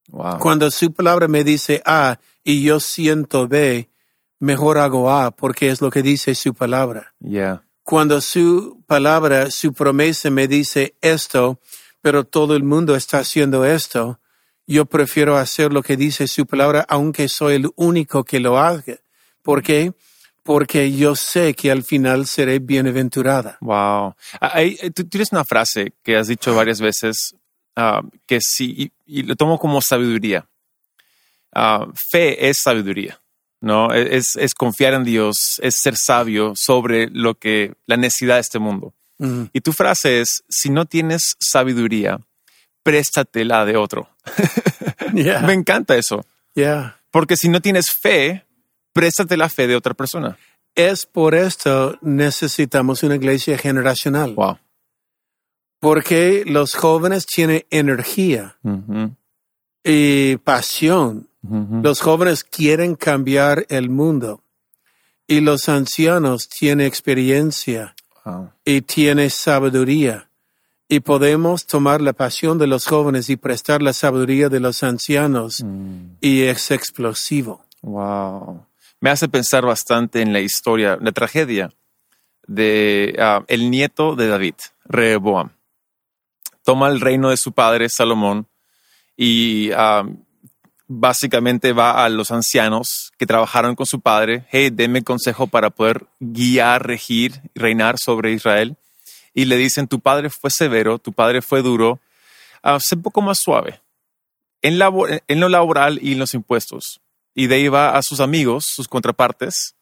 wow. 0.09 0.39
Cuando 0.39 0.69
su 0.71 0.91
palabra 0.91 1.27
me 1.27 1.43
dice 1.43 1.81
A 1.85 2.17
y 2.43 2.63
yo 2.63 2.79
siento 2.79 3.47
B, 3.47 3.87
mejor 4.39 4.77
hago 4.79 5.09
A 5.11 5.29
porque 5.31 5.69
es 5.69 5.79
lo 5.81 5.89
que 5.91 6.01
dice 6.01 6.33
su 6.35 6.53
palabra. 6.53 7.13
Yeah. 7.19 7.61
Cuando 7.83 8.19
su 8.21 8.81
palabra, 8.87 9.51
su 9.51 9.73
promesa 9.73 10.29
me 10.29 10.47
dice 10.47 10.95
esto, 11.01 11.59
pero 12.01 12.23
todo 12.25 12.55
el 12.55 12.63
mundo 12.63 12.95
está 12.95 13.19
haciendo 13.19 13.63
esto, 13.65 14.19
yo 14.65 14.85
prefiero 14.85 15.37
hacer 15.37 15.71
lo 15.71 15.81
que 15.83 15.95
dice 15.97 16.27
su 16.27 16.45
palabra 16.45 16.85
aunque 16.89 17.27
soy 17.29 17.55
el 17.55 17.69
único 17.75 18.23
que 18.23 18.39
lo 18.39 18.57
haga. 18.57 18.97
¿Por 19.41 19.61
qué? 19.61 19.93
Porque 20.43 20.91
yo 20.91 21.15
sé 21.15 21.53
que 21.53 21.71
al 21.71 21.83
final 21.83 22.27
seré 22.27 22.59
bienaventurada. 22.59 23.57
Wow. 23.61 24.15
Ah, 24.41 24.61
eh, 24.61 24.91
tú 24.91 25.05
tienes 25.05 25.31
una 25.31 25.45
frase 25.45 25.93
que 26.03 26.17
has 26.17 26.27
dicho 26.27 26.53
varias 26.53 26.81
veces 26.81 27.35
ah, 27.77 28.01
que 28.27 28.39
sí, 28.41 28.91
y, 29.05 29.19
y 29.19 29.23
lo 29.23 29.35
tomo 29.35 29.57
como 29.57 29.81
sabiduría. 29.81 30.45
Ah, 31.55 31.87
fe 32.11 32.49
es 32.49 32.57
sabiduría, 32.61 33.19
¿no? 33.61 33.93
E, 33.93 34.17
Es, 34.17 34.35
es 34.35 34.53
confiar 34.53 34.93
en 34.95 35.03
Dios, 35.03 35.59
es 35.61 35.75
ser 35.81 35.95
sabio 35.95 36.53
sobre 36.55 37.07
lo 37.11 37.35
que 37.35 37.73
la 37.85 37.95
necesidad 37.95 38.35
de 38.35 38.41
este 38.41 38.59
mundo. 38.59 38.93
Mm, 39.19 39.43
Y 39.53 39.61
tu 39.61 39.71
frase 39.71 40.19
es, 40.21 40.43
si 40.49 40.69
no 40.69 40.85
tienes 40.85 41.35
sabiduría, 41.39 42.19
préstatela 42.83 43.63
de 43.65 43.77
otro. 43.77 44.09
yeah, 45.13 45.39
Me 45.41 45.53
encanta 45.53 45.95
eso, 45.95 46.25
yeah. 46.55 46.99
porque 47.11 47.37
si 47.37 47.47
no 47.49 47.61
tienes 47.61 47.91
fe, 47.91 48.43
préstate 48.93 49.35
la 49.37 49.49
fe 49.49 49.67
de 49.67 49.75
otra 49.75 49.93
persona. 49.93 50.37
Es 50.75 51.05
por 51.05 51.35
esto 51.35 51.97
necesitamos 52.01 53.03
una 53.03 53.15
iglesia 53.15 53.57
generacional. 53.57 54.33
Wow. 54.33 54.57
Porque 55.79 56.43
los 56.45 56.75
jóvenes 56.75 57.25
tienen 57.25 57.65
energía 57.69 58.57
y 59.83 60.37
pasión. 60.37 61.27
Los 61.41 61.99
jóvenes 61.99 62.43
quieren 62.45 62.95
cambiar 62.95 63.65
el 63.69 63.89
mundo. 63.89 64.41
Y 65.27 65.41
los 65.41 65.67
ancianos 65.67 66.47
tienen 66.47 66.87
experiencia 66.87 67.95
Wow. 68.25 68.51
y 68.63 68.81
tienen 68.81 69.29
sabiduría. 69.29 70.29
Y 70.87 71.01
podemos 71.01 71.65
tomar 71.65 72.01
la 72.01 72.13
pasión 72.13 72.57
de 72.57 72.67
los 72.67 72.85
jóvenes 72.87 73.29
y 73.29 73.35
prestar 73.35 73.81
la 73.81 73.91
sabiduría 73.91 74.47
de 74.47 74.61
los 74.61 74.83
ancianos. 74.83 75.61
Mm. 75.63 76.17
Y 76.21 76.43
es 76.43 76.71
explosivo. 76.71 77.65
Wow. 77.81 78.65
Me 79.03 79.09
hace 79.09 79.27
pensar 79.27 79.65
bastante 79.65 80.21
en 80.21 80.31
la 80.31 80.39
historia, 80.39 80.97
la 81.01 81.11
tragedia 81.11 81.73
de 82.47 83.13
ah, 83.19 83.43
el 83.49 83.69
nieto 83.69 84.15
de 84.15 84.27
David, 84.27 84.53
Rehoboam. 84.85 85.49
Toma 86.63 86.87
el 86.87 87.01
reino 87.01 87.29
de 87.29 87.35
su 87.35 87.51
padre 87.51 87.89
Salomón 87.89 88.47
y 89.17 89.71
ah, 89.73 90.05
básicamente 90.87 91.73
va 91.73 92.05
a 92.05 92.07
los 92.07 92.31
ancianos 92.31 93.11
que 93.17 93.25
trabajaron 93.25 93.75
con 93.75 93.85
su 93.85 93.99
padre. 93.99 94.45
Hey, 94.51 94.69
denme 94.71 95.03
consejo 95.03 95.47
para 95.47 95.69
poder 95.69 96.05
guiar, 96.21 96.87
regir, 96.87 97.41
reinar 97.55 97.97
sobre 97.99 98.31
Israel. 98.31 98.77
Y 99.33 99.43
le 99.43 99.57
dicen, 99.57 99.89
tu 99.89 99.99
padre 99.99 100.29
fue 100.29 100.49
severo, 100.49 100.97
tu 100.97 101.11
padre 101.11 101.41
fue 101.41 101.61
duro, 101.61 101.99
ah, 102.61 102.79
sé 102.79 102.95
un 102.95 103.01
poco 103.01 103.21
más 103.21 103.39
suave 103.41 103.81
en, 104.61 104.79
en 105.27 105.39
lo 105.41 105.49
laboral 105.49 105.99
y 106.01 106.13
en 106.13 106.19
los 106.19 106.33
impuestos. 106.33 107.01
Y 107.33 107.47
de 107.47 107.55
ahí 107.55 107.67
va 107.67 107.97
a 107.97 108.01
sus 108.03 108.19
amigos, 108.19 108.65
sus 108.67 108.87
contrapartes, 108.87 109.75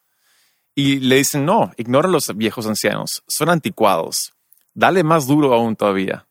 y 0.74 1.00
le 1.00 1.16
dicen, 1.16 1.44
no, 1.44 1.72
ignora 1.76 2.08
a 2.08 2.10
los 2.10 2.34
viejos 2.36 2.66
ancianos, 2.66 3.22
son 3.28 3.50
anticuados, 3.50 4.32
dale 4.74 5.04
más 5.04 5.26
duro 5.26 5.52
aún 5.54 5.76
todavía. 5.76 6.26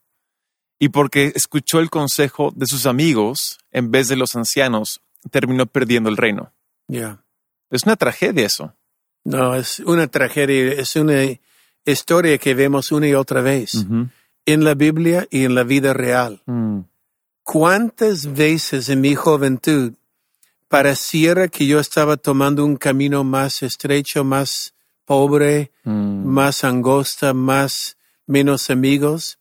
Y 0.79 0.89
porque 0.89 1.31
escuchó 1.35 1.79
el 1.79 1.91
consejo 1.91 2.51
de 2.55 2.65
sus 2.65 2.87
amigos 2.87 3.59
en 3.71 3.91
vez 3.91 4.07
de 4.07 4.15
los 4.15 4.35
ancianos, 4.35 5.01
terminó 5.29 5.67
perdiendo 5.67 6.09
el 6.09 6.17
reino. 6.17 6.51
Yeah. 6.87 7.23
Es 7.69 7.83
una 7.83 7.95
tragedia 7.95 8.47
eso. 8.47 8.73
No, 9.23 9.55
es 9.55 9.79
una 9.79 10.07
tragedia, 10.07 10.73
es 10.73 10.95
una 10.95 11.21
historia 11.85 12.37
que 12.39 12.55
vemos 12.55 12.91
una 12.91 13.07
y 13.07 13.13
otra 13.13 13.41
vez 13.41 13.85
en 14.45 14.63
la 14.63 14.73
Biblia 14.73 15.27
y 15.29 15.45
en 15.45 15.53
la 15.53 15.63
vida 15.63 15.93
real. 15.93 16.41
Mm. 16.47 16.79
¿Cuántas 17.43 18.33
veces 18.33 18.89
en 18.89 19.01
mi 19.01 19.13
juventud 19.13 19.93
pareciera 20.71 21.49
que 21.49 21.67
yo 21.67 21.81
estaba 21.81 22.15
tomando 22.15 22.63
un 22.63 22.77
camino 22.77 23.25
más 23.25 23.61
estrecho, 23.61 24.23
más 24.23 24.73
pobre, 25.03 25.71
Mm. 25.83 26.25
más 26.25 26.63
angosta, 26.63 27.33
más 27.33 27.97
menos 28.25 28.69
amigos? 28.69 29.37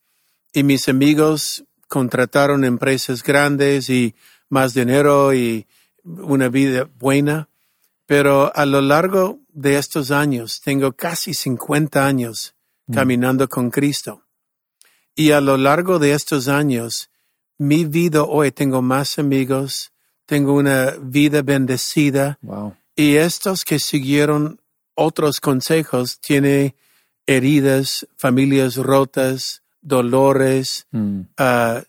Y 0.53 0.65
mis 0.65 0.89
amigos 0.89 1.63
contrataron 1.87 2.65
empresas 2.65 3.23
grandes 3.23 3.89
y 3.91 4.17
más 4.49 4.75
dinero 4.75 5.33
y 5.33 5.67
una 6.03 6.49
vida 6.49 6.89
buena. 6.99 7.49
Pero 8.07 8.51
a 8.53 8.67
lo 8.67 8.81
largo 8.81 9.39
de 9.53 9.79
estos 9.79 10.11
años, 10.11 10.61
tengo 10.61 10.91
casi 10.95 11.33
50 11.33 12.05
años 12.05 12.55
caminando 12.93 13.49
con 13.49 13.71
Cristo. 13.71 14.25
Y 15.15 15.31
a 15.31 15.41
lo 15.41 15.57
largo 15.57 16.01
de 16.01 16.13
estos 16.13 16.49
años, 16.49 17.09
mi 17.57 17.85
vida 17.85 18.25
hoy 18.25 18.51
tengo 18.51 18.83
más 18.83 19.21
amigos, 19.21 19.93
tengo 20.31 20.53
una 20.55 20.95
vida 21.03 21.43
bendecida 21.43 22.39
Wow. 22.43 22.77
y 22.95 23.17
estos 23.17 23.65
que 23.65 23.81
siguieron 23.81 24.61
otros 24.95 25.41
consejos 25.41 26.21
tienen 26.21 26.77
heridas, 27.27 28.07
familias 28.17 28.77
rotas, 28.77 29.63
dolores, 29.83 30.87
Mm. 30.93 31.23
ah, 31.37 31.83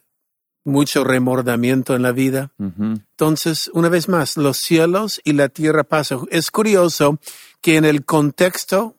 mucho 0.66 1.04
remordimiento 1.04 1.96
en 1.96 2.02
la 2.02 2.12
vida. 2.12 2.52
Entonces, 2.60 3.70
una 3.76 3.90
vez 3.90 4.08
más, 4.10 4.38
los 4.38 4.58
cielos 4.58 5.22
y 5.24 5.34
la 5.34 5.50
tierra 5.50 5.84
pasan. 5.84 6.20
Es 6.32 6.50
curioso 6.50 7.20
que 7.62 7.78
en 7.78 7.86
el 7.86 8.06
contexto 8.06 8.96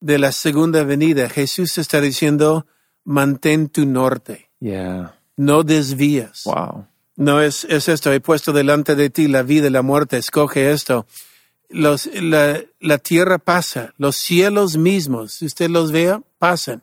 de 0.00 0.18
la 0.18 0.32
segunda 0.32 0.82
venida, 0.84 1.28
Jesús 1.28 1.76
está 1.76 2.00
diciendo, 2.00 2.66
mantén 3.04 3.68
tu 3.68 3.84
norte, 3.84 4.48
Yeah. 4.60 5.14
no 5.36 5.62
desvías. 5.62 6.44
Wow. 6.44 6.86
No 7.18 7.42
es, 7.42 7.64
es 7.64 7.88
esto, 7.88 8.12
he 8.12 8.20
puesto 8.20 8.52
delante 8.52 8.94
de 8.94 9.10
ti 9.10 9.26
la 9.26 9.42
vida 9.42 9.66
y 9.66 9.70
la 9.70 9.82
muerte, 9.82 10.16
escoge 10.16 10.70
esto. 10.70 11.04
Los, 11.68 12.06
la, 12.14 12.62
la 12.80 12.98
tierra 12.98 13.38
pasa, 13.38 13.92
los 13.98 14.16
cielos 14.16 14.76
mismos, 14.76 15.32
si 15.34 15.46
usted 15.46 15.68
los 15.68 15.90
vea, 15.92 16.22
pasan. 16.38 16.82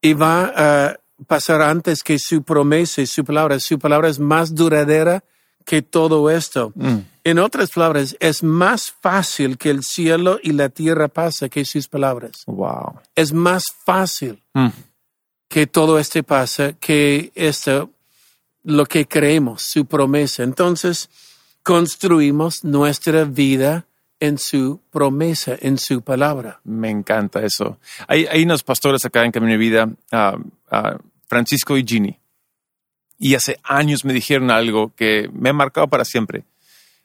Y 0.00 0.14
va 0.14 0.52
a 0.54 1.00
pasar 1.26 1.62
antes 1.62 2.02
que 2.02 2.18
su 2.18 2.42
promesa 2.42 3.02
y 3.02 3.06
su 3.06 3.24
palabra. 3.24 3.58
Su 3.58 3.78
palabra 3.78 4.08
es 4.08 4.18
más 4.20 4.54
duradera 4.54 5.24
que 5.64 5.82
todo 5.82 6.30
esto. 6.30 6.72
Mm. 6.76 6.98
En 7.24 7.38
otras 7.40 7.70
palabras, 7.70 8.16
es 8.20 8.44
más 8.44 8.94
fácil 9.02 9.58
que 9.58 9.70
el 9.70 9.82
cielo 9.82 10.38
y 10.40 10.52
la 10.52 10.68
tierra 10.68 11.08
pase 11.08 11.50
que 11.50 11.64
sus 11.64 11.88
palabras. 11.88 12.44
Wow. 12.46 13.00
Es 13.16 13.32
más 13.32 13.64
fácil 13.84 14.40
Mm. 14.54 14.68
que 15.48 15.66
todo 15.66 15.98
este 15.98 16.22
pasa 16.22 16.74
que 16.74 17.32
esto, 17.34 17.90
lo 18.66 18.84
que 18.84 19.06
creemos, 19.06 19.62
su 19.62 19.86
promesa. 19.86 20.42
Entonces, 20.42 21.08
construimos 21.62 22.64
nuestra 22.64 23.24
vida 23.24 23.86
en 24.18 24.38
su 24.38 24.80
promesa, 24.90 25.56
en 25.60 25.78
su 25.78 26.02
palabra. 26.02 26.60
Me 26.64 26.90
encanta 26.90 27.44
eso. 27.44 27.78
Hay, 28.08 28.26
hay 28.26 28.42
unos 28.42 28.64
pastores 28.64 29.04
acá 29.04 29.24
en 29.24 29.30
Camino 29.30 29.52
de 29.52 29.58
Vida, 29.58 29.88
ah, 30.10 30.36
ah, 30.70 30.98
Francisco 31.28 31.76
y 31.76 31.84
Ginny. 31.86 32.18
Y 33.18 33.36
hace 33.36 33.56
años 33.62 34.04
me 34.04 34.12
dijeron 34.12 34.50
algo 34.50 34.92
que 34.96 35.30
me 35.32 35.50
ha 35.50 35.52
marcado 35.52 35.86
para 35.86 36.04
siempre. 36.04 36.44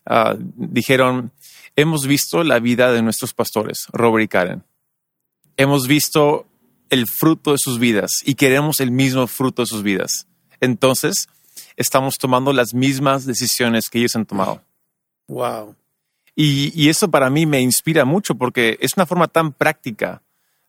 Ah, 0.03 0.35
dijeron, 0.39 1.31
hemos 1.75 2.07
visto 2.07 2.43
la 2.43 2.57
vida 2.57 2.91
de 2.91 3.03
nuestros 3.03 3.35
pastores, 3.35 3.85
Robert 3.91 4.25
y 4.25 4.27
Karen. 4.27 4.63
Hemos 5.57 5.87
visto 5.87 6.47
el 6.89 7.05
fruto 7.05 7.51
de 7.51 7.57
sus 7.59 7.77
vidas 7.77 8.09
y 8.25 8.33
queremos 8.33 8.79
el 8.79 8.89
mismo 8.89 9.27
fruto 9.27 9.61
de 9.61 9.67
sus 9.67 9.83
vidas. 9.83 10.25
Entonces, 10.59 11.27
estamos 11.81 12.17
tomando 12.17 12.53
las 12.53 12.73
mismas 12.73 13.25
decisiones 13.25 13.89
que 13.89 13.99
ellos 13.99 14.15
han 14.15 14.25
tomado. 14.25 14.61
Wow. 15.27 15.75
Y, 16.35 16.71
y 16.81 16.89
eso 16.89 17.09
para 17.11 17.29
mí 17.29 17.45
me 17.45 17.59
inspira 17.59 18.05
mucho 18.05 18.35
porque 18.35 18.77
es 18.81 18.91
una 18.95 19.05
forma 19.05 19.27
tan 19.27 19.51
práctica 19.51 20.21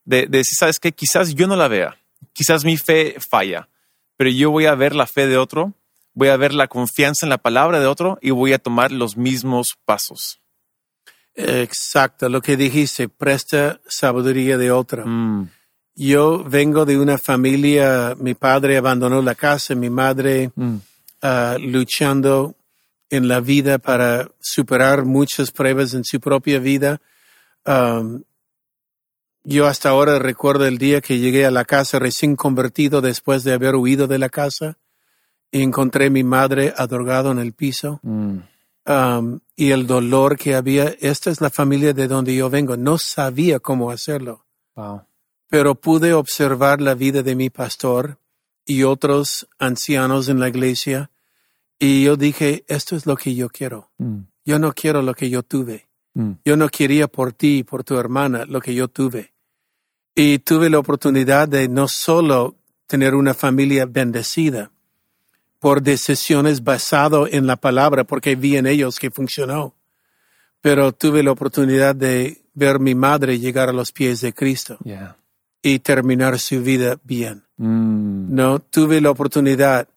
de, 0.04 0.22
de 0.26 0.38
decir, 0.38 0.56
¿sabes 0.58 0.78
qué? 0.78 0.92
Quizás 0.92 1.34
yo 1.34 1.46
no 1.46 1.54
la 1.56 1.68
vea, 1.68 1.96
quizás 2.32 2.64
mi 2.64 2.76
fe 2.76 3.16
falla, 3.20 3.68
pero 4.16 4.30
yo 4.30 4.50
voy 4.50 4.66
a 4.66 4.74
ver 4.74 4.94
la 4.94 5.06
fe 5.06 5.26
de 5.26 5.38
otro, 5.38 5.72
voy 6.14 6.28
a 6.28 6.36
ver 6.36 6.52
la 6.52 6.66
confianza 6.66 7.24
en 7.24 7.30
la 7.30 7.38
palabra 7.38 7.78
de 7.80 7.86
otro 7.86 8.18
y 8.20 8.30
voy 8.30 8.52
a 8.52 8.58
tomar 8.58 8.90
los 8.92 9.16
mismos 9.16 9.76
pasos. 9.84 10.40
Exacto, 11.34 12.28
lo 12.28 12.42
que 12.42 12.56
dijiste, 12.56 13.08
presta 13.08 13.80
sabiduría 13.86 14.58
de 14.58 14.70
otra. 14.70 15.04
Mm, 15.06 15.48
Yo 15.94 16.44
vengo 16.44 16.84
de 16.84 16.98
una 16.98 17.16
familia, 17.18 18.14
mi 18.18 18.34
padre 18.34 18.76
abandonó 18.76 19.22
la 19.22 19.34
casa, 19.34 19.74
mi 19.74 19.88
madre 19.88 20.50
mm, 20.54 20.76
ah, 21.22 21.56
luchando 21.60 22.54
en 23.10 23.28
la 23.28 23.40
vida 23.40 23.78
para 23.78 24.30
superar 24.40 25.04
muchas 25.04 25.50
pruebas 25.50 25.94
en 25.94 26.04
su 26.04 26.18
propia 26.20 26.58
vida. 26.58 27.00
Um, 27.66 28.22
yo 29.44 29.66
hasta 29.66 29.90
ahora 29.90 30.18
recuerdo 30.18 30.66
el 30.66 30.78
día 30.78 31.00
que 31.00 31.18
llegué 31.18 31.44
a 31.46 31.50
la 31.50 31.64
casa 31.64 31.98
recién 31.98 32.36
convertido 32.36 33.00
después 33.00 33.44
de 33.44 33.52
haber 33.52 33.76
huido 33.76 34.06
de 34.06 34.18
la 34.18 34.28
casa 34.28 34.78
y 35.50 35.62
encontré 35.62 36.06
a 36.06 36.10
mi 36.10 36.22
madre 36.24 36.72
adorgado 36.76 37.30
en 37.32 37.38
el 37.38 37.52
piso. 37.52 38.00
mm. 38.02 38.38
Um, 38.84 39.38
y 39.54 39.70
el 39.70 39.86
dolor 39.86 40.36
que 40.36 40.56
había. 40.56 40.92
Esta 41.00 41.30
es 41.30 41.40
la 41.40 41.50
familia 41.50 41.92
de 41.92 42.08
donde 42.08 42.34
yo 42.34 42.50
vengo. 42.50 42.76
No 42.76 42.98
sabía 42.98 43.60
cómo 43.60 43.92
hacerlo 43.92 44.44
Wow. 44.74 45.02
pero 45.48 45.76
pude 45.76 46.14
observar 46.14 46.80
la 46.80 46.94
vida 46.94 47.22
de 47.22 47.36
mi 47.36 47.48
pastor 47.48 48.18
y 48.66 48.82
otros 48.82 49.46
ancianos 49.60 50.28
en 50.28 50.40
la 50.40 50.48
iglesia 50.48 51.11
y 51.84 52.04
yo 52.04 52.16
dije, 52.16 52.64
esto 52.68 52.94
es 52.96 53.06
lo 53.06 53.16
que 53.16 53.34
yo 53.34 53.48
quiero. 53.48 53.90
Mm, 53.98 54.20
Yo 54.44 54.58
no 54.58 54.72
quiero 54.72 55.02
lo 55.02 55.14
que 55.14 55.28
yo 55.30 55.42
tuve. 55.42 55.88
mm. 56.14 56.32
Yo 56.44 56.56
no 56.56 56.68
quería 56.68 57.08
por 57.08 57.32
ti 57.32 57.58
y 57.58 57.62
por 57.64 57.82
tu 57.84 57.96
hermana 57.98 58.44
lo 58.46 58.60
que 58.60 58.74
yo 58.74 58.88
tuve. 58.88 59.32
Y 60.14 60.38
tuve 60.40 60.68
la 60.70 60.78
oportunidad 60.78 61.48
de 61.48 61.68
no 61.68 61.88
solo 61.88 62.54
tener 62.86 63.14
una 63.14 63.34
familia 63.34 63.86
bendecida 63.86 64.70
por 65.58 65.80
decisiones 65.82 66.62
basado 66.64 67.26
en 67.26 67.46
la 67.46 67.56
palabra, 67.56 68.04
porque 68.04 68.34
vi 68.36 68.56
en 68.56 68.66
ellos 68.66 68.98
que 68.98 69.10
funcionó, 69.10 69.74
pero 70.60 70.92
tuve 70.92 71.22
la 71.22 71.30
oportunidad 71.32 71.94
de 71.96 72.42
ver 72.54 72.78
mi 72.80 72.94
madre 72.94 73.38
llegar 73.38 73.68
a 73.68 73.72
los 73.72 73.90
pies 73.92 74.20
de 74.20 74.32
Cristo 74.34 74.76
Yeah. 74.84 75.16
y 75.62 75.78
terminar 75.78 76.38
su 76.38 76.60
vida 76.62 76.98
bien. 77.04 77.44
Mm, 77.56 78.34
No 78.34 78.58
tuve 78.58 79.00
la 79.00 79.10
oportunidad. 79.10 79.88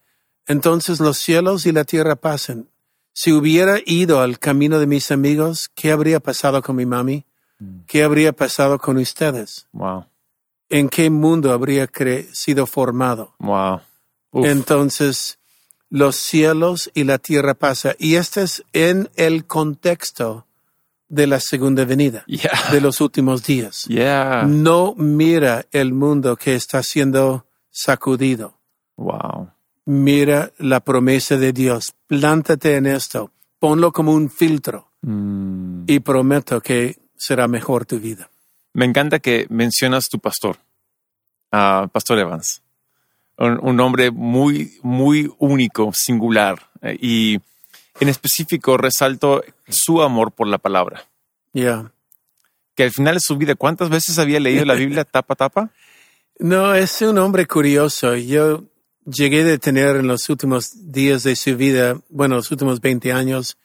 Entonces 0.47 0.99
los 0.99 1.17
cielos 1.17 1.65
y 1.65 1.71
la 1.71 1.83
tierra 1.85 2.15
pasan. 2.15 2.69
Si 3.13 3.31
hubiera 3.31 3.77
ido 3.85 4.19
al 4.21 4.39
camino 4.39 4.77
de 4.79 4.87
mis 4.87 5.09
amigos, 5.11 5.69
¿qué 5.73 5.91
habría 5.91 6.19
pasado 6.19 6.61
con 6.61 6.75
mi 6.75 6.85
mami? 6.85 7.25
¿Qué 7.87 8.03
habría 8.03 8.33
pasado 8.33 8.77
con 8.79 8.97
ustedes? 8.97 9.67
wow. 9.71 10.05
¿En 10.67 10.89
qué 10.89 11.09
mundo 11.11 11.53
habría 11.53 11.87
sido 12.33 12.65
formado? 12.65 13.35
Wow. 13.39 13.81
Uf. 14.31 14.45
Entonces, 14.47 15.37
los 15.91 16.15
cielos 16.15 16.89
y 16.95 17.03
la 17.03 17.19
tierra 17.19 17.53
pasan. 17.53 17.95
Y 17.99 18.15
este 18.15 18.41
es 18.41 18.63
en 18.73 19.09
el 19.15 19.45
contexto 19.45 20.47
de 21.07 21.27
la 21.27 21.39
segunda 21.39 21.85
venida, 21.85 22.23
Yeah. 22.27 22.71
de 22.71 22.81
los 22.81 22.99
últimos 22.99 23.43
días. 23.45 23.85
Yeah. 23.87 24.43
No 24.47 24.95
mira 24.97 25.65
el 25.71 25.93
mundo 25.93 26.35
que 26.35 26.55
está 26.55 26.81
siendo 26.81 27.45
sacudido. 27.69 28.57
Wow. 28.97 29.51
Mira 29.85 30.51
la 30.57 30.79
promesa 30.79 31.37
de 31.37 31.53
Dios. 31.53 31.93
Plántate 32.07 32.75
en 32.75 32.87
esto. 32.87 33.31
Ponlo 33.59 33.91
como 33.91 34.13
un 34.13 34.29
filtro 34.29 34.89
Mm. 35.01 35.83
y 35.87 35.99
prometo 35.99 36.59
que 36.61 36.97
será 37.15 37.47
mejor 37.47 37.85
tu 37.85 37.99
vida. 37.99 38.29
Me 38.73 38.85
encanta 38.85 39.19
que 39.19 39.45
mencionas 39.49 40.09
tu 40.09 40.17
pastor, 40.19 40.57
a 41.51 41.87
Pastor 41.91 42.17
Evans. 42.19 42.63
Un, 43.37 43.59
un 43.61 43.79
hombre 43.81 44.09
muy, 44.09 44.79
muy 44.81 45.31
único, 45.37 45.91
singular. 45.93 46.69
eh, 46.81 46.97
Y 46.99 47.39
en 47.99 48.09
específico 48.09 48.77
resalto 48.77 49.43
su 49.69 50.01
amor 50.01 50.31
por 50.31 50.47
la 50.47 50.57
palabra. 50.57 51.05
Ya. 51.53 51.91
Que 52.75 52.83
al 52.83 52.91
final 52.91 53.13
de 53.15 53.21
su 53.21 53.37
vida, 53.37 53.53
¿cuántas 53.55 53.89
veces 53.89 54.17
había 54.19 54.39
leído 54.39 54.65
la 54.65 54.73
Biblia 54.73 55.03
tapa 55.05 55.35
tapa? 55.35 55.69
No, 56.39 56.73
es 56.73 56.99
un 57.03 57.17
hombre 57.19 57.45
curioso. 57.45 58.15
Yo 58.15 58.63
llegué 59.05 59.43
de 59.43 59.57
tener 59.57 59.95
en 59.95 60.07
los 60.07 60.29
últimos 60.29 60.91
días 60.91 61.23
de 61.23 61.35
su 61.35 61.55
vida, 61.55 61.99
bueno, 62.09 62.35
los 62.35 62.51
últimos 62.51 62.81
20 62.81 63.11
años, 63.13 63.57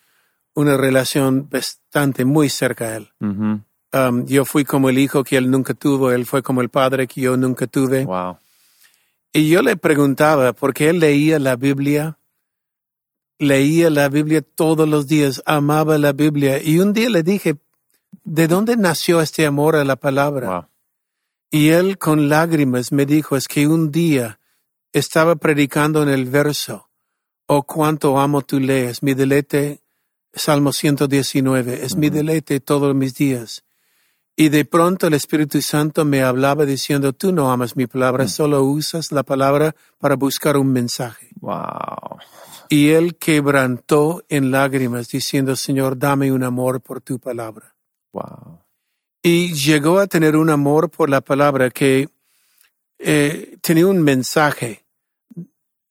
una 0.55 0.77
relación 0.77 1.49
bastante 1.49 2.25
muy 2.25 2.49
cerca 2.49 2.87
a 2.87 2.97
él. 2.97 3.13
Um, 3.93 4.25
yo 4.27 4.45
fui 4.45 4.65
como 4.65 4.89
el 4.89 4.99
hijo 4.99 5.25
que 5.25 5.37
él 5.37 5.51
nunca 5.51 5.75
tuvo, 5.75 6.13
él 6.13 6.27
fue 6.27 6.43
como 6.43 6.61
el 6.61 6.69
padre 6.69 7.07
que 7.07 7.23
yo 7.23 7.37
nunca 7.37 7.67
tuve. 7.67 8.05
Wow. 8.05 8.39
Y 9.33 9.49
yo 9.49 9.63
le 9.63 9.77
preguntaba, 9.77 10.53
porque 10.53 10.91
él 10.91 11.01
leía 11.01 11.39
la 11.39 11.57
Biblia, 11.57 12.19
leía 13.39 13.91
la 13.91 14.09
Biblia 14.09 14.43
todos 14.43 14.89
los 14.89 15.07
días, 15.07 15.43
amaba 15.47 15.99
la 15.99 16.13
Biblia. 16.13 16.63
Y 16.63 16.79
un 16.79 16.93
día 16.93 17.11
le 17.11 17.23
dije, 17.23 17.57
¿de 18.25 18.47
dónde 18.47 18.77
nació 18.77 19.21
este 19.21 19.47
amor 19.47 19.77
a 19.77 19.85
la 19.85 19.97
palabra? 19.97 20.49
Wow. 20.49 20.65
Y 21.53 21.71
él 21.71 21.99
con 21.99 22.29
lágrimas 22.29 22.93
me 22.93 23.07
dijo, 23.07 23.37
es 23.37 23.49
que 23.49 23.67
un 23.67 23.91
día 23.91 24.40
estaba 24.93 25.37
predicando 25.37 26.03
en 26.03 26.09
el 26.09 26.27
verso, 26.27 26.89
oh 27.47 27.63
cuánto 27.63 28.19
amo 28.19 28.43
tu 28.43 28.61
lees, 28.61 29.03
mi 29.03 29.15
deleite, 29.15 29.83
Salmo 30.33 30.73
119, 30.73 31.85
es 31.85 31.97
mi 31.97 32.11
deleite 32.11 32.61
todos 32.61 32.95
mis 32.95 33.15
días. 33.15 33.65
Y 34.37 34.49
de 34.49 34.65
pronto 34.65 35.07
el 35.07 35.15
Espíritu 35.15 35.61
Santo 35.61 36.05
me 36.05 36.23
hablaba 36.23 36.65
diciendo, 36.65 37.13
tú 37.13 37.33
no 37.33 37.51
amas 37.51 37.77
mi 37.77 37.87
palabra, 37.87 38.27
solo 38.27 38.63
usas 38.63 39.13
la 39.13 39.23
palabra 39.23 39.75
para 39.99 40.17
buscar 40.17 40.57
un 40.57 40.73
mensaje. 40.73 41.29
Wow. 41.41 42.19
Y 42.71 42.91
él 42.91 43.17
quebrantó 43.17 44.23
en 44.29 44.51
lágrimas 44.51 45.09
diciendo, 45.09 45.57
Señor, 45.57 45.99
dame 45.99 46.33
un 46.33 46.45
amor 46.45 46.81
por 46.81 47.01
tu 47.01 47.19
palabra. 47.19 47.75
Wow. 48.13 48.61
Y 49.23 49.53
llegó 49.53 49.99
a 49.99 50.07
tener 50.07 50.37
un 50.37 50.49
amor 50.49 50.91
por 50.91 51.11
la 51.11 51.21
palabra 51.21 51.69
que 51.69 52.09
eh, 53.03 53.57
tenía 53.63 53.87
un 53.87 54.03
mensaje 54.03 54.85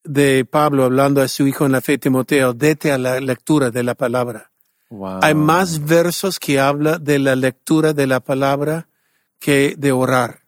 de 0.04 0.44
Pablo 0.44 0.84
hablando 0.84 1.20
a 1.20 1.28
su 1.28 1.46
hijo 1.46 1.66
en 1.66 1.72
la 1.72 1.80
fe 1.80 1.98
Timoteo, 1.98 2.52
dete 2.52 2.92
a 2.92 2.98
la 2.98 3.20
lectura 3.20 3.70
de 3.70 3.82
la 3.82 3.94
palabra. 3.94 4.50
Wow. 4.90 5.20
Hay 5.22 5.34
más 5.34 5.84
versos 5.84 6.38
que 6.38 6.58
habla 6.58 6.98
de 6.98 7.18
la 7.18 7.36
lectura 7.36 7.92
de 7.92 8.06
la 8.06 8.20
palabra 8.20 8.88
que 9.38 9.74
de 9.76 9.92
orar. 9.92 10.40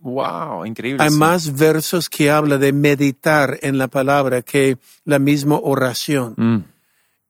Wow. 0.00 0.64
Increíble. 0.64 1.02
Hay 1.02 1.10
sí. 1.10 1.16
más 1.16 1.56
versos 1.56 2.08
que 2.08 2.30
habla 2.30 2.58
de 2.58 2.72
meditar 2.72 3.58
en 3.62 3.78
la 3.78 3.88
palabra 3.88 4.42
que 4.42 4.78
la 5.04 5.18
misma 5.18 5.58
oración. 5.62 6.34
Mm. 6.36 6.58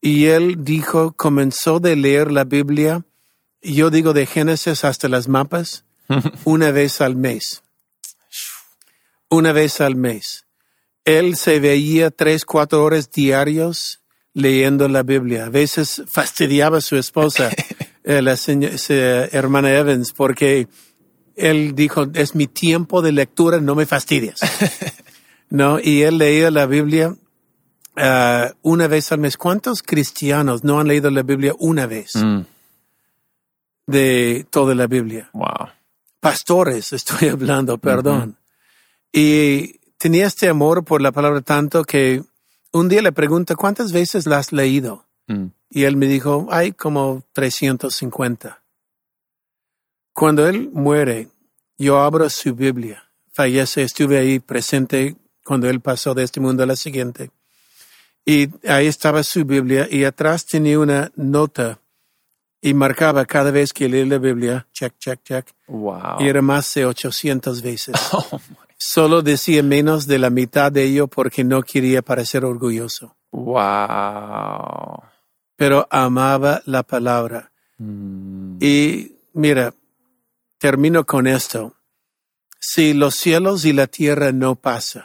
Y 0.01 0.27
él 0.27 0.65
dijo, 0.65 1.13
comenzó 1.13 1.79
de 1.79 1.97
leer 1.97 2.31
la 2.33 2.45
Biblia, 2.45 3.05
yo 3.63 3.91
digo 3.91 4.13
de 4.13 4.27
Génesis 4.27 4.85
hasta 4.85 5.09
las 5.09 5.29
mapas, 5.29 5.85
una 6.45 6.71
vez 6.73 7.01
al 7.01 7.17
mes. 7.17 7.62
Una 9.33 9.53
vez 9.53 9.81
al 9.81 9.97
mes. 9.97 10.47
Él 11.05 11.37
se 11.37 11.59
veía 11.59 12.11
tres, 12.11 12.45
cuatro 12.45 12.85
horas 12.85 13.11
diarios 13.11 14.01
leyendo 14.35 14.89
la 14.89 15.03
Biblia. 15.03 15.47
A 15.47 15.49
veces 15.49 16.03
fastidiaba 16.07 16.79
a 16.79 16.81
su 16.83 16.97
esposa, 16.97 17.51
eh, 18.05 18.21
la 18.23 18.37
seño- 18.37 18.77
se- 18.79 19.29
hermana 19.37 19.73
Evans, 19.73 20.13
porque 20.13 20.69
él 21.35 21.75
dijo, 21.75 22.07
es 22.15 22.35
mi 22.35 22.47
tiempo 22.47 23.01
de 23.03 23.13
lectura, 23.13 23.61
no 23.61 23.75
me 23.75 23.87
fastidies. 23.87 24.41
No, 25.51 25.79
y 25.79 26.01
él 26.03 26.17
leía 26.17 26.51
la 26.51 26.65
Biblia 26.65 27.15
ah, 27.97 28.53
una 28.63 28.87
vez 28.89 29.13
al 29.13 29.19
mes. 29.19 29.37
¿Cuántos 29.37 29.83
cristianos 29.83 30.65
no 30.65 30.81
han 30.81 30.89
leído 30.89 31.11
la 31.11 31.23
Biblia 31.23 31.53
una 31.59 31.87
vez 31.87 32.17
Mm, 32.17 32.41
de 33.87 34.47
toda 34.51 34.75
la 34.75 34.87
Biblia? 34.87 35.29
wow. 35.35 35.69
Pastores, 36.21 36.93
estoy 36.95 37.29
hablando, 37.29 37.77
perdón. 37.79 38.39
Y 39.13 39.79
tenía 39.99 40.27
este 40.27 40.49
amor 40.49 40.85
por 40.85 41.03
la 41.03 41.13
palabra 41.13 41.41
tanto 41.43 41.85
que 41.85 42.23
un 42.73 42.89
día 42.89 43.03
le 43.03 43.13
pregunto, 43.13 43.55
¿cuántas 43.57 43.93
veces 43.93 44.27
la 44.27 44.39
has 44.39 44.53
leído? 44.53 45.07
Mm, 45.27 45.47
Y 45.71 45.85
él 45.85 45.97
me 45.97 46.07
dijo, 46.07 46.49
hay 46.51 46.73
como 46.73 47.23
350. 47.35 48.63
Cuando 50.15 50.47
él 50.47 50.71
muere, 50.73 51.29
yo 51.79 51.99
abro 52.01 52.29
su 52.31 52.55
Biblia. 52.55 53.05
Fallece, 53.33 53.83
estuve 53.83 54.19
ahí 54.19 54.39
presente 54.41 55.17
cuando 55.45 55.69
él 55.69 55.81
pasó 55.81 56.15
de 56.15 56.23
este 56.23 56.41
mundo 56.41 56.63
a 56.63 56.67
la 56.67 56.77
siguiente. 56.77 57.31
Y 58.25 58.49
ahí 58.69 58.87
estaba 58.87 59.23
su 59.23 59.45
Biblia 59.45 59.89
y 59.91 60.05
atrás 60.05 60.47
tenía 60.47 60.79
una 60.79 61.11
nota 61.17 61.81
y 62.61 62.75
marcaba 62.75 63.25
cada 63.25 63.51
vez 63.51 63.73
que 63.73 63.89
leía 63.89 64.07
la 64.07 64.19
Biblia, 64.19 64.69
check, 64.73 64.97
check, 64.99 65.21
check. 65.25 65.47
wow. 65.67 66.21
Y 66.21 66.29
era 66.29 66.41
más 66.43 66.73
de 66.75 66.87
800 66.87 67.61
veces. 67.63 67.95
Oh, 68.13 68.41
Solo 68.85 69.23
decía 69.23 69.63
menos 69.63 70.09
de 70.09 70.19
la 70.19 70.29
mitad 70.29 70.73
de 70.73 70.83
ello 70.83 71.07
porque 71.07 71.45
no 71.45 71.63
quería 71.63 72.03
parecer 72.03 72.45
orgulloso. 72.45 73.17
wow. 73.31 75.03
Pero 75.57 75.87
amaba 75.89 76.63
la 76.67 76.83
palabra. 76.83 77.53
Mm, 77.79 78.57
Y 78.61 79.13
mira, 79.35 79.73
termino 80.59 81.05
con 81.07 81.29
esto. 81.29 81.77
Si 82.59 82.93
los 82.93 83.15
cielos 83.15 83.65
y 83.65 83.73
la 83.73 83.87
tierra 83.87 84.33
no 84.33 84.57
pasan, 84.57 85.05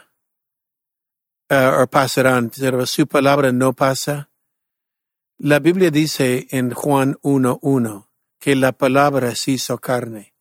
eh, 1.50 1.72
o 1.84 1.86
pasarán, 1.88 2.50
pero 2.50 2.84
su 2.88 3.06
palabra 3.06 3.52
no 3.52 3.74
pasa, 3.74 4.30
la 5.38 5.60
Biblia 5.60 5.92
dice 5.92 6.48
en 6.50 6.72
Juan 6.72 7.16
1.1 7.22 8.07
que 8.40 8.56
la 8.56 8.72
palabra 8.72 9.36
se 9.36 9.52
hizo 9.52 9.78
carne 9.78 10.34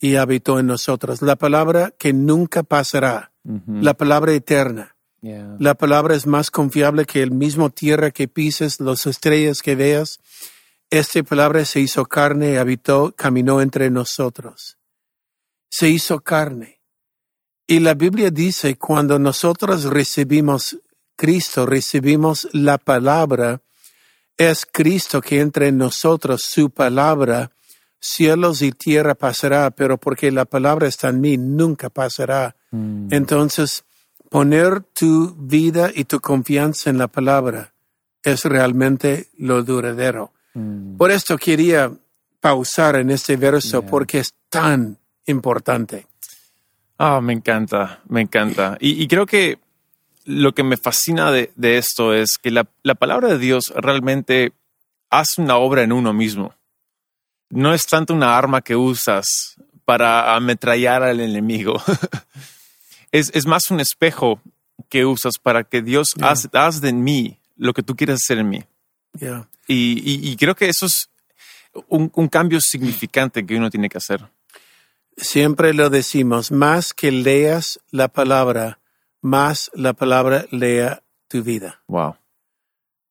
y 0.00 0.16
habitó 0.16 0.58
en 0.58 0.66
nosotros. 0.66 1.22
La 1.22 1.36
palabra 1.36 1.92
que 1.98 2.12
nunca 2.12 2.62
pasará, 2.62 3.32
la 3.44 3.94
palabra 3.94 4.32
eterna. 4.32 4.96
Yeah. 5.20 5.56
La 5.58 5.74
palabra 5.74 6.14
es 6.14 6.26
más 6.26 6.50
confiable 6.50 7.04
que 7.04 7.22
el 7.22 7.30
mismo 7.30 7.70
tierra 7.70 8.10
que 8.10 8.28
pises, 8.28 8.80
las 8.80 9.06
estrellas 9.06 9.62
que 9.62 9.74
veas. 9.74 10.20
Esta 10.90 11.22
palabra 11.22 11.64
se 11.64 11.80
hizo 11.80 12.04
carne 12.06 12.52
y 12.52 12.56
habitó, 12.56 13.12
caminó 13.16 13.60
entre 13.60 13.90
nosotros. 13.90 14.78
Se 15.68 15.88
hizo 15.88 16.20
carne. 16.20 16.80
Y 17.66 17.80
la 17.80 17.94
Biblia 17.94 18.30
dice, 18.30 18.76
cuando 18.78 19.18
nosotros 19.18 19.84
recibimos 19.84 20.78
Cristo, 21.16 21.66
recibimos 21.66 22.46
la 22.52 22.78
palabra, 22.78 23.62
es 24.36 24.66
Cristo 24.70 25.20
que 25.20 25.40
entra 25.40 25.66
en 25.66 25.78
nosotros, 25.78 26.42
su 26.42 26.70
palabra, 26.70 27.50
cielos 27.98 28.62
y 28.62 28.72
tierra 28.72 29.14
pasará, 29.14 29.70
pero 29.70 29.96
porque 29.98 30.30
la 30.30 30.44
palabra 30.44 30.86
está 30.88 31.08
en 31.08 31.20
mí, 31.20 31.36
nunca 31.38 31.88
pasará. 31.90 32.54
Mm, 32.70 33.08
Entonces, 33.12 33.84
poner 34.30 34.80
tu 34.80 35.34
vida 35.38 35.90
y 35.94 36.04
tu 36.04 36.20
confianza 36.20 36.90
en 36.90 36.98
la 36.98 37.08
palabra 37.08 37.72
es 38.22 38.44
realmente 38.44 39.28
lo 39.38 39.62
duradero. 39.62 40.32
mm. 40.54 40.96
Por 40.96 41.10
esto 41.10 41.38
quería 41.38 41.90
pausar 42.40 42.96
en 42.96 43.10
este 43.10 43.36
verso 43.36 43.80
Yeah. 43.80 43.90
porque 43.90 44.18
es 44.20 44.34
tan 44.50 44.98
importante. 45.26 46.06
Ah, 46.98 47.20
me 47.20 47.32
encanta, 47.32 48.00
me 48.08 48.20
encanta. 48.22 48.76
Y, 48.80 49.02
y 49.02 49.06
creo 49.08 49.26
que 49.26 49.58
lo 50.26 50.52
que 50.54 50.62
me 50.62 50.76
fascina 50.76 51.30
de, 51.32 51.52
de 51.56 51.78
esto 51.78 52.12
es 52.12 52.36
que 52.42 52.50
la, 52.50 52.68
la 52.82 52.94
palabra 52.94 53.28
de 53.28 53.38
Dios 53.38 53.72
realmente 53.76 54.52
hace 55.08 55.40
una 55.40 55.56
obra 55.56 55.82
en 55.82 55.92
uno 55.92 56.12
mismo. 56.12 56.54
No 57.48 57.72
es 57.72 57.86
tanto 57.86 58.12
una 58.12 58.36
arma 58.36 58.60
que 58.60 58.76
usas 58.76 59.54
para 59.84 60.34
ametrallar 60.34 61.02
al 61.02 61.20
enemigo. 61.20 61.80
es, 63.12 63.30
es 63.34 63.46
más 63.46 63.70
un 63.70 63.80
espejo 63.80 64.40
que 64.88 65.04
usas 65.06 65.38
para 65.42 65.64
que 65.64 65.80
Dios 65.82 66.14
Yeah. 66.16 66.30
haz, 66.30 66.48
haz 66.52 66.80
de 66.80 66.92
mí 66.92 67.38
lo 67.56 67.72
que 67.72 67.82
tú 67.82 67.94
quieres 67.96 68.16
hacer 68.16 68.38
en 68.38 68.48
mí. 68.48 68.64
Yeah. 69.18 69.48
Y, 69.66 70.02
y- 70.04 70.30
y 70.30 70.36
creo 70.36 70.54
que 70.54 70.68
eso 70.68 70.86
es 70.86 71.08
un, 71.88 72.10
un 72.14 72.28
cambio 72.28 72.60
significante 72.60 73.46
que 73.46 73.56
uno 73.56 73.70
tiene 73.70 73.88
que 73.88 73.98
hacer. 73.98 74.24
Siempre 75.16 75.72
lo 75.72 75.88
decimos, 75.88 76.50
más 76.50 76.92
que 76.92 77.10
leas 77.10 77.80
la 77.90 78.08
palabra, 78.08 78.78
más 79.26 79.70
la 79.74 79.92
palabra 79.92 80.46
lea 80.50 81.02
tu 81.28 81.42
vida. 81.42 81.82
Wow. 81.88 82.14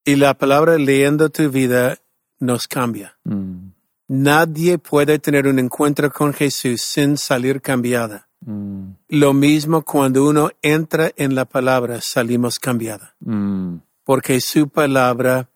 Y 0.06 0.16
la 0.16 0.34
palabra 0.34 0.78
leyendo 0.78 1.30
tu 1.30 1.50
vida 1.50 1.98
nos 2.40 2.68
cambia. 2.68 3.18
Mm, 3.26 3.70
Nadie 4.08 4.78
puede 4.78 5.18
tener 5.20 5.48
un 5.48 5.58
encuentro 5.60 6.12
con 6.12 6.32
Jesús 6.34 6.82
sin 6.82 7.18
salir 7.18 7.62
cambiada. 7.62 8.28
mm, 8.46 8.92
Lo 9.10 9.34
mismo 9.34 9.82
cuando 9.84 10.26
uno 10.28 10.52
entra 10.62 11.12
en 11.18 11.34
la 11.36 11.46
palabra, 11.46 12.00
salimos 12.02 12.60
cambiada, 12.60 13.16
mm. 13.20 13.78
porque 14.04 14.40
su 14.42 14.70
palabra 14.70 15.50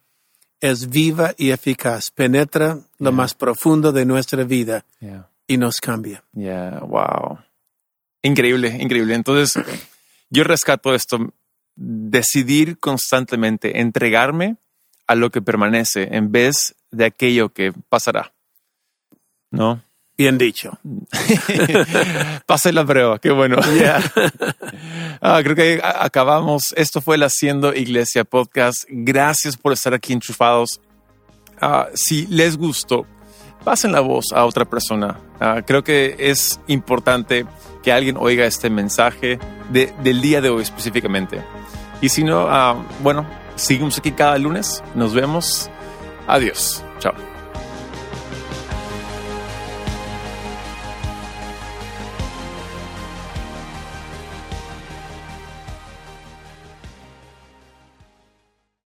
es 0.59 0.89
viva 0.89 1.33
y 1.37 1.51
eficaz, 1.51 2.11
penetra 2.11 2.79
lo 2.97 3.11
más 3.13 3.33
profundo 3.33 3.91
de 3.93 4.05
nuestra 4.05 4.43
vida 4.43 4.83
Yeah. 4.99 5.29
y 5.47 5.55
nos 5.57 5.75
cambia. 5.77 6.23
Yeah, 6.33 6.79
wow. 6.81 7.37
Increíble, 8.23 8.67
increíble. 8.81 9.13
Entonces, 9.15 9.63
yo 10.29 10.43
rescato 10.43 10.93
esto, 10.93 11.33
decidir 11.75 12.77
constantemente 12.79 13.79
entregarme 13.79 14.57
a 15.07 15.15
lo 15.15 15.31
que 15.31 15.41
permanece 15.41 16.09
en 16.11 16.31
vez 16.31 16.75
de 16.91 17.05
aquello 17.05 17.49
que 17.49 17.73
pasará. 17.89 18.33
¿No? 19.51 19.81
Bien 20.17 20.37
dicho. 20.37 20.77
Pase 22.45 22.73
la 22.73 22.85
prueba, 22.85 23.19
qué 23.19 23.31
bueno. 23.31 23.57
Ah, 25.21 25.41
creo 25.43 25.55
que 25.55 25.81
acabamos. 25.83 26.73
Esto 26.77 27.01
fue 27.01 27.17
el 27.17 27.23
Haciendo 27.23 27.73
Iglesia 27.73 28.23
Podcast. 28.23 28.85
Gracias 28.87 29.57
por 29.57 29.73
estar 29.73 29.93
aquí 29.93 30.13
enchufados. 30.13 30.79
Ah, 31.59 31.89
si 31.93 32.25
les 32.27 32.55
gustó, 32.55 33.05
pasen 33.63 33.91
la 33.91 33.99
voz 34.01 34.25
a 34.33 34.45
otra 34.45 34.65
persona. 34.65 35.17
Ah, 35.39 35.61
creo 35.65 35.83
que 35.83 36.15
es 36.19 36.59
importante 36.67 37.45
que 37.83 37.91
alguien 37.93 38.17
oiga 38.17 38.45
este 38.45 38.69
mensaje 38.69 39.39
de- 39.69 39.93
del 40.03 40.21
día 40.21 40.41
de 40.41 40.49
hoy 40.49 40.63
específicamente. 40.63 41.41
Y 42.01 42.09
si 42.09 42.23
no, 42.23 42.47
ah, 42.49 42.75
bueno, 43.01 43.25
seguimos 43.55 43.97
aquí 43.97 44.11
cada 44.11 44.37
lunes. 44.37 44.83
Nos 44.95 45.13
vemos. 45.13 45.69
Adiós. 46.27 46.83
Chao. 46.99 47.28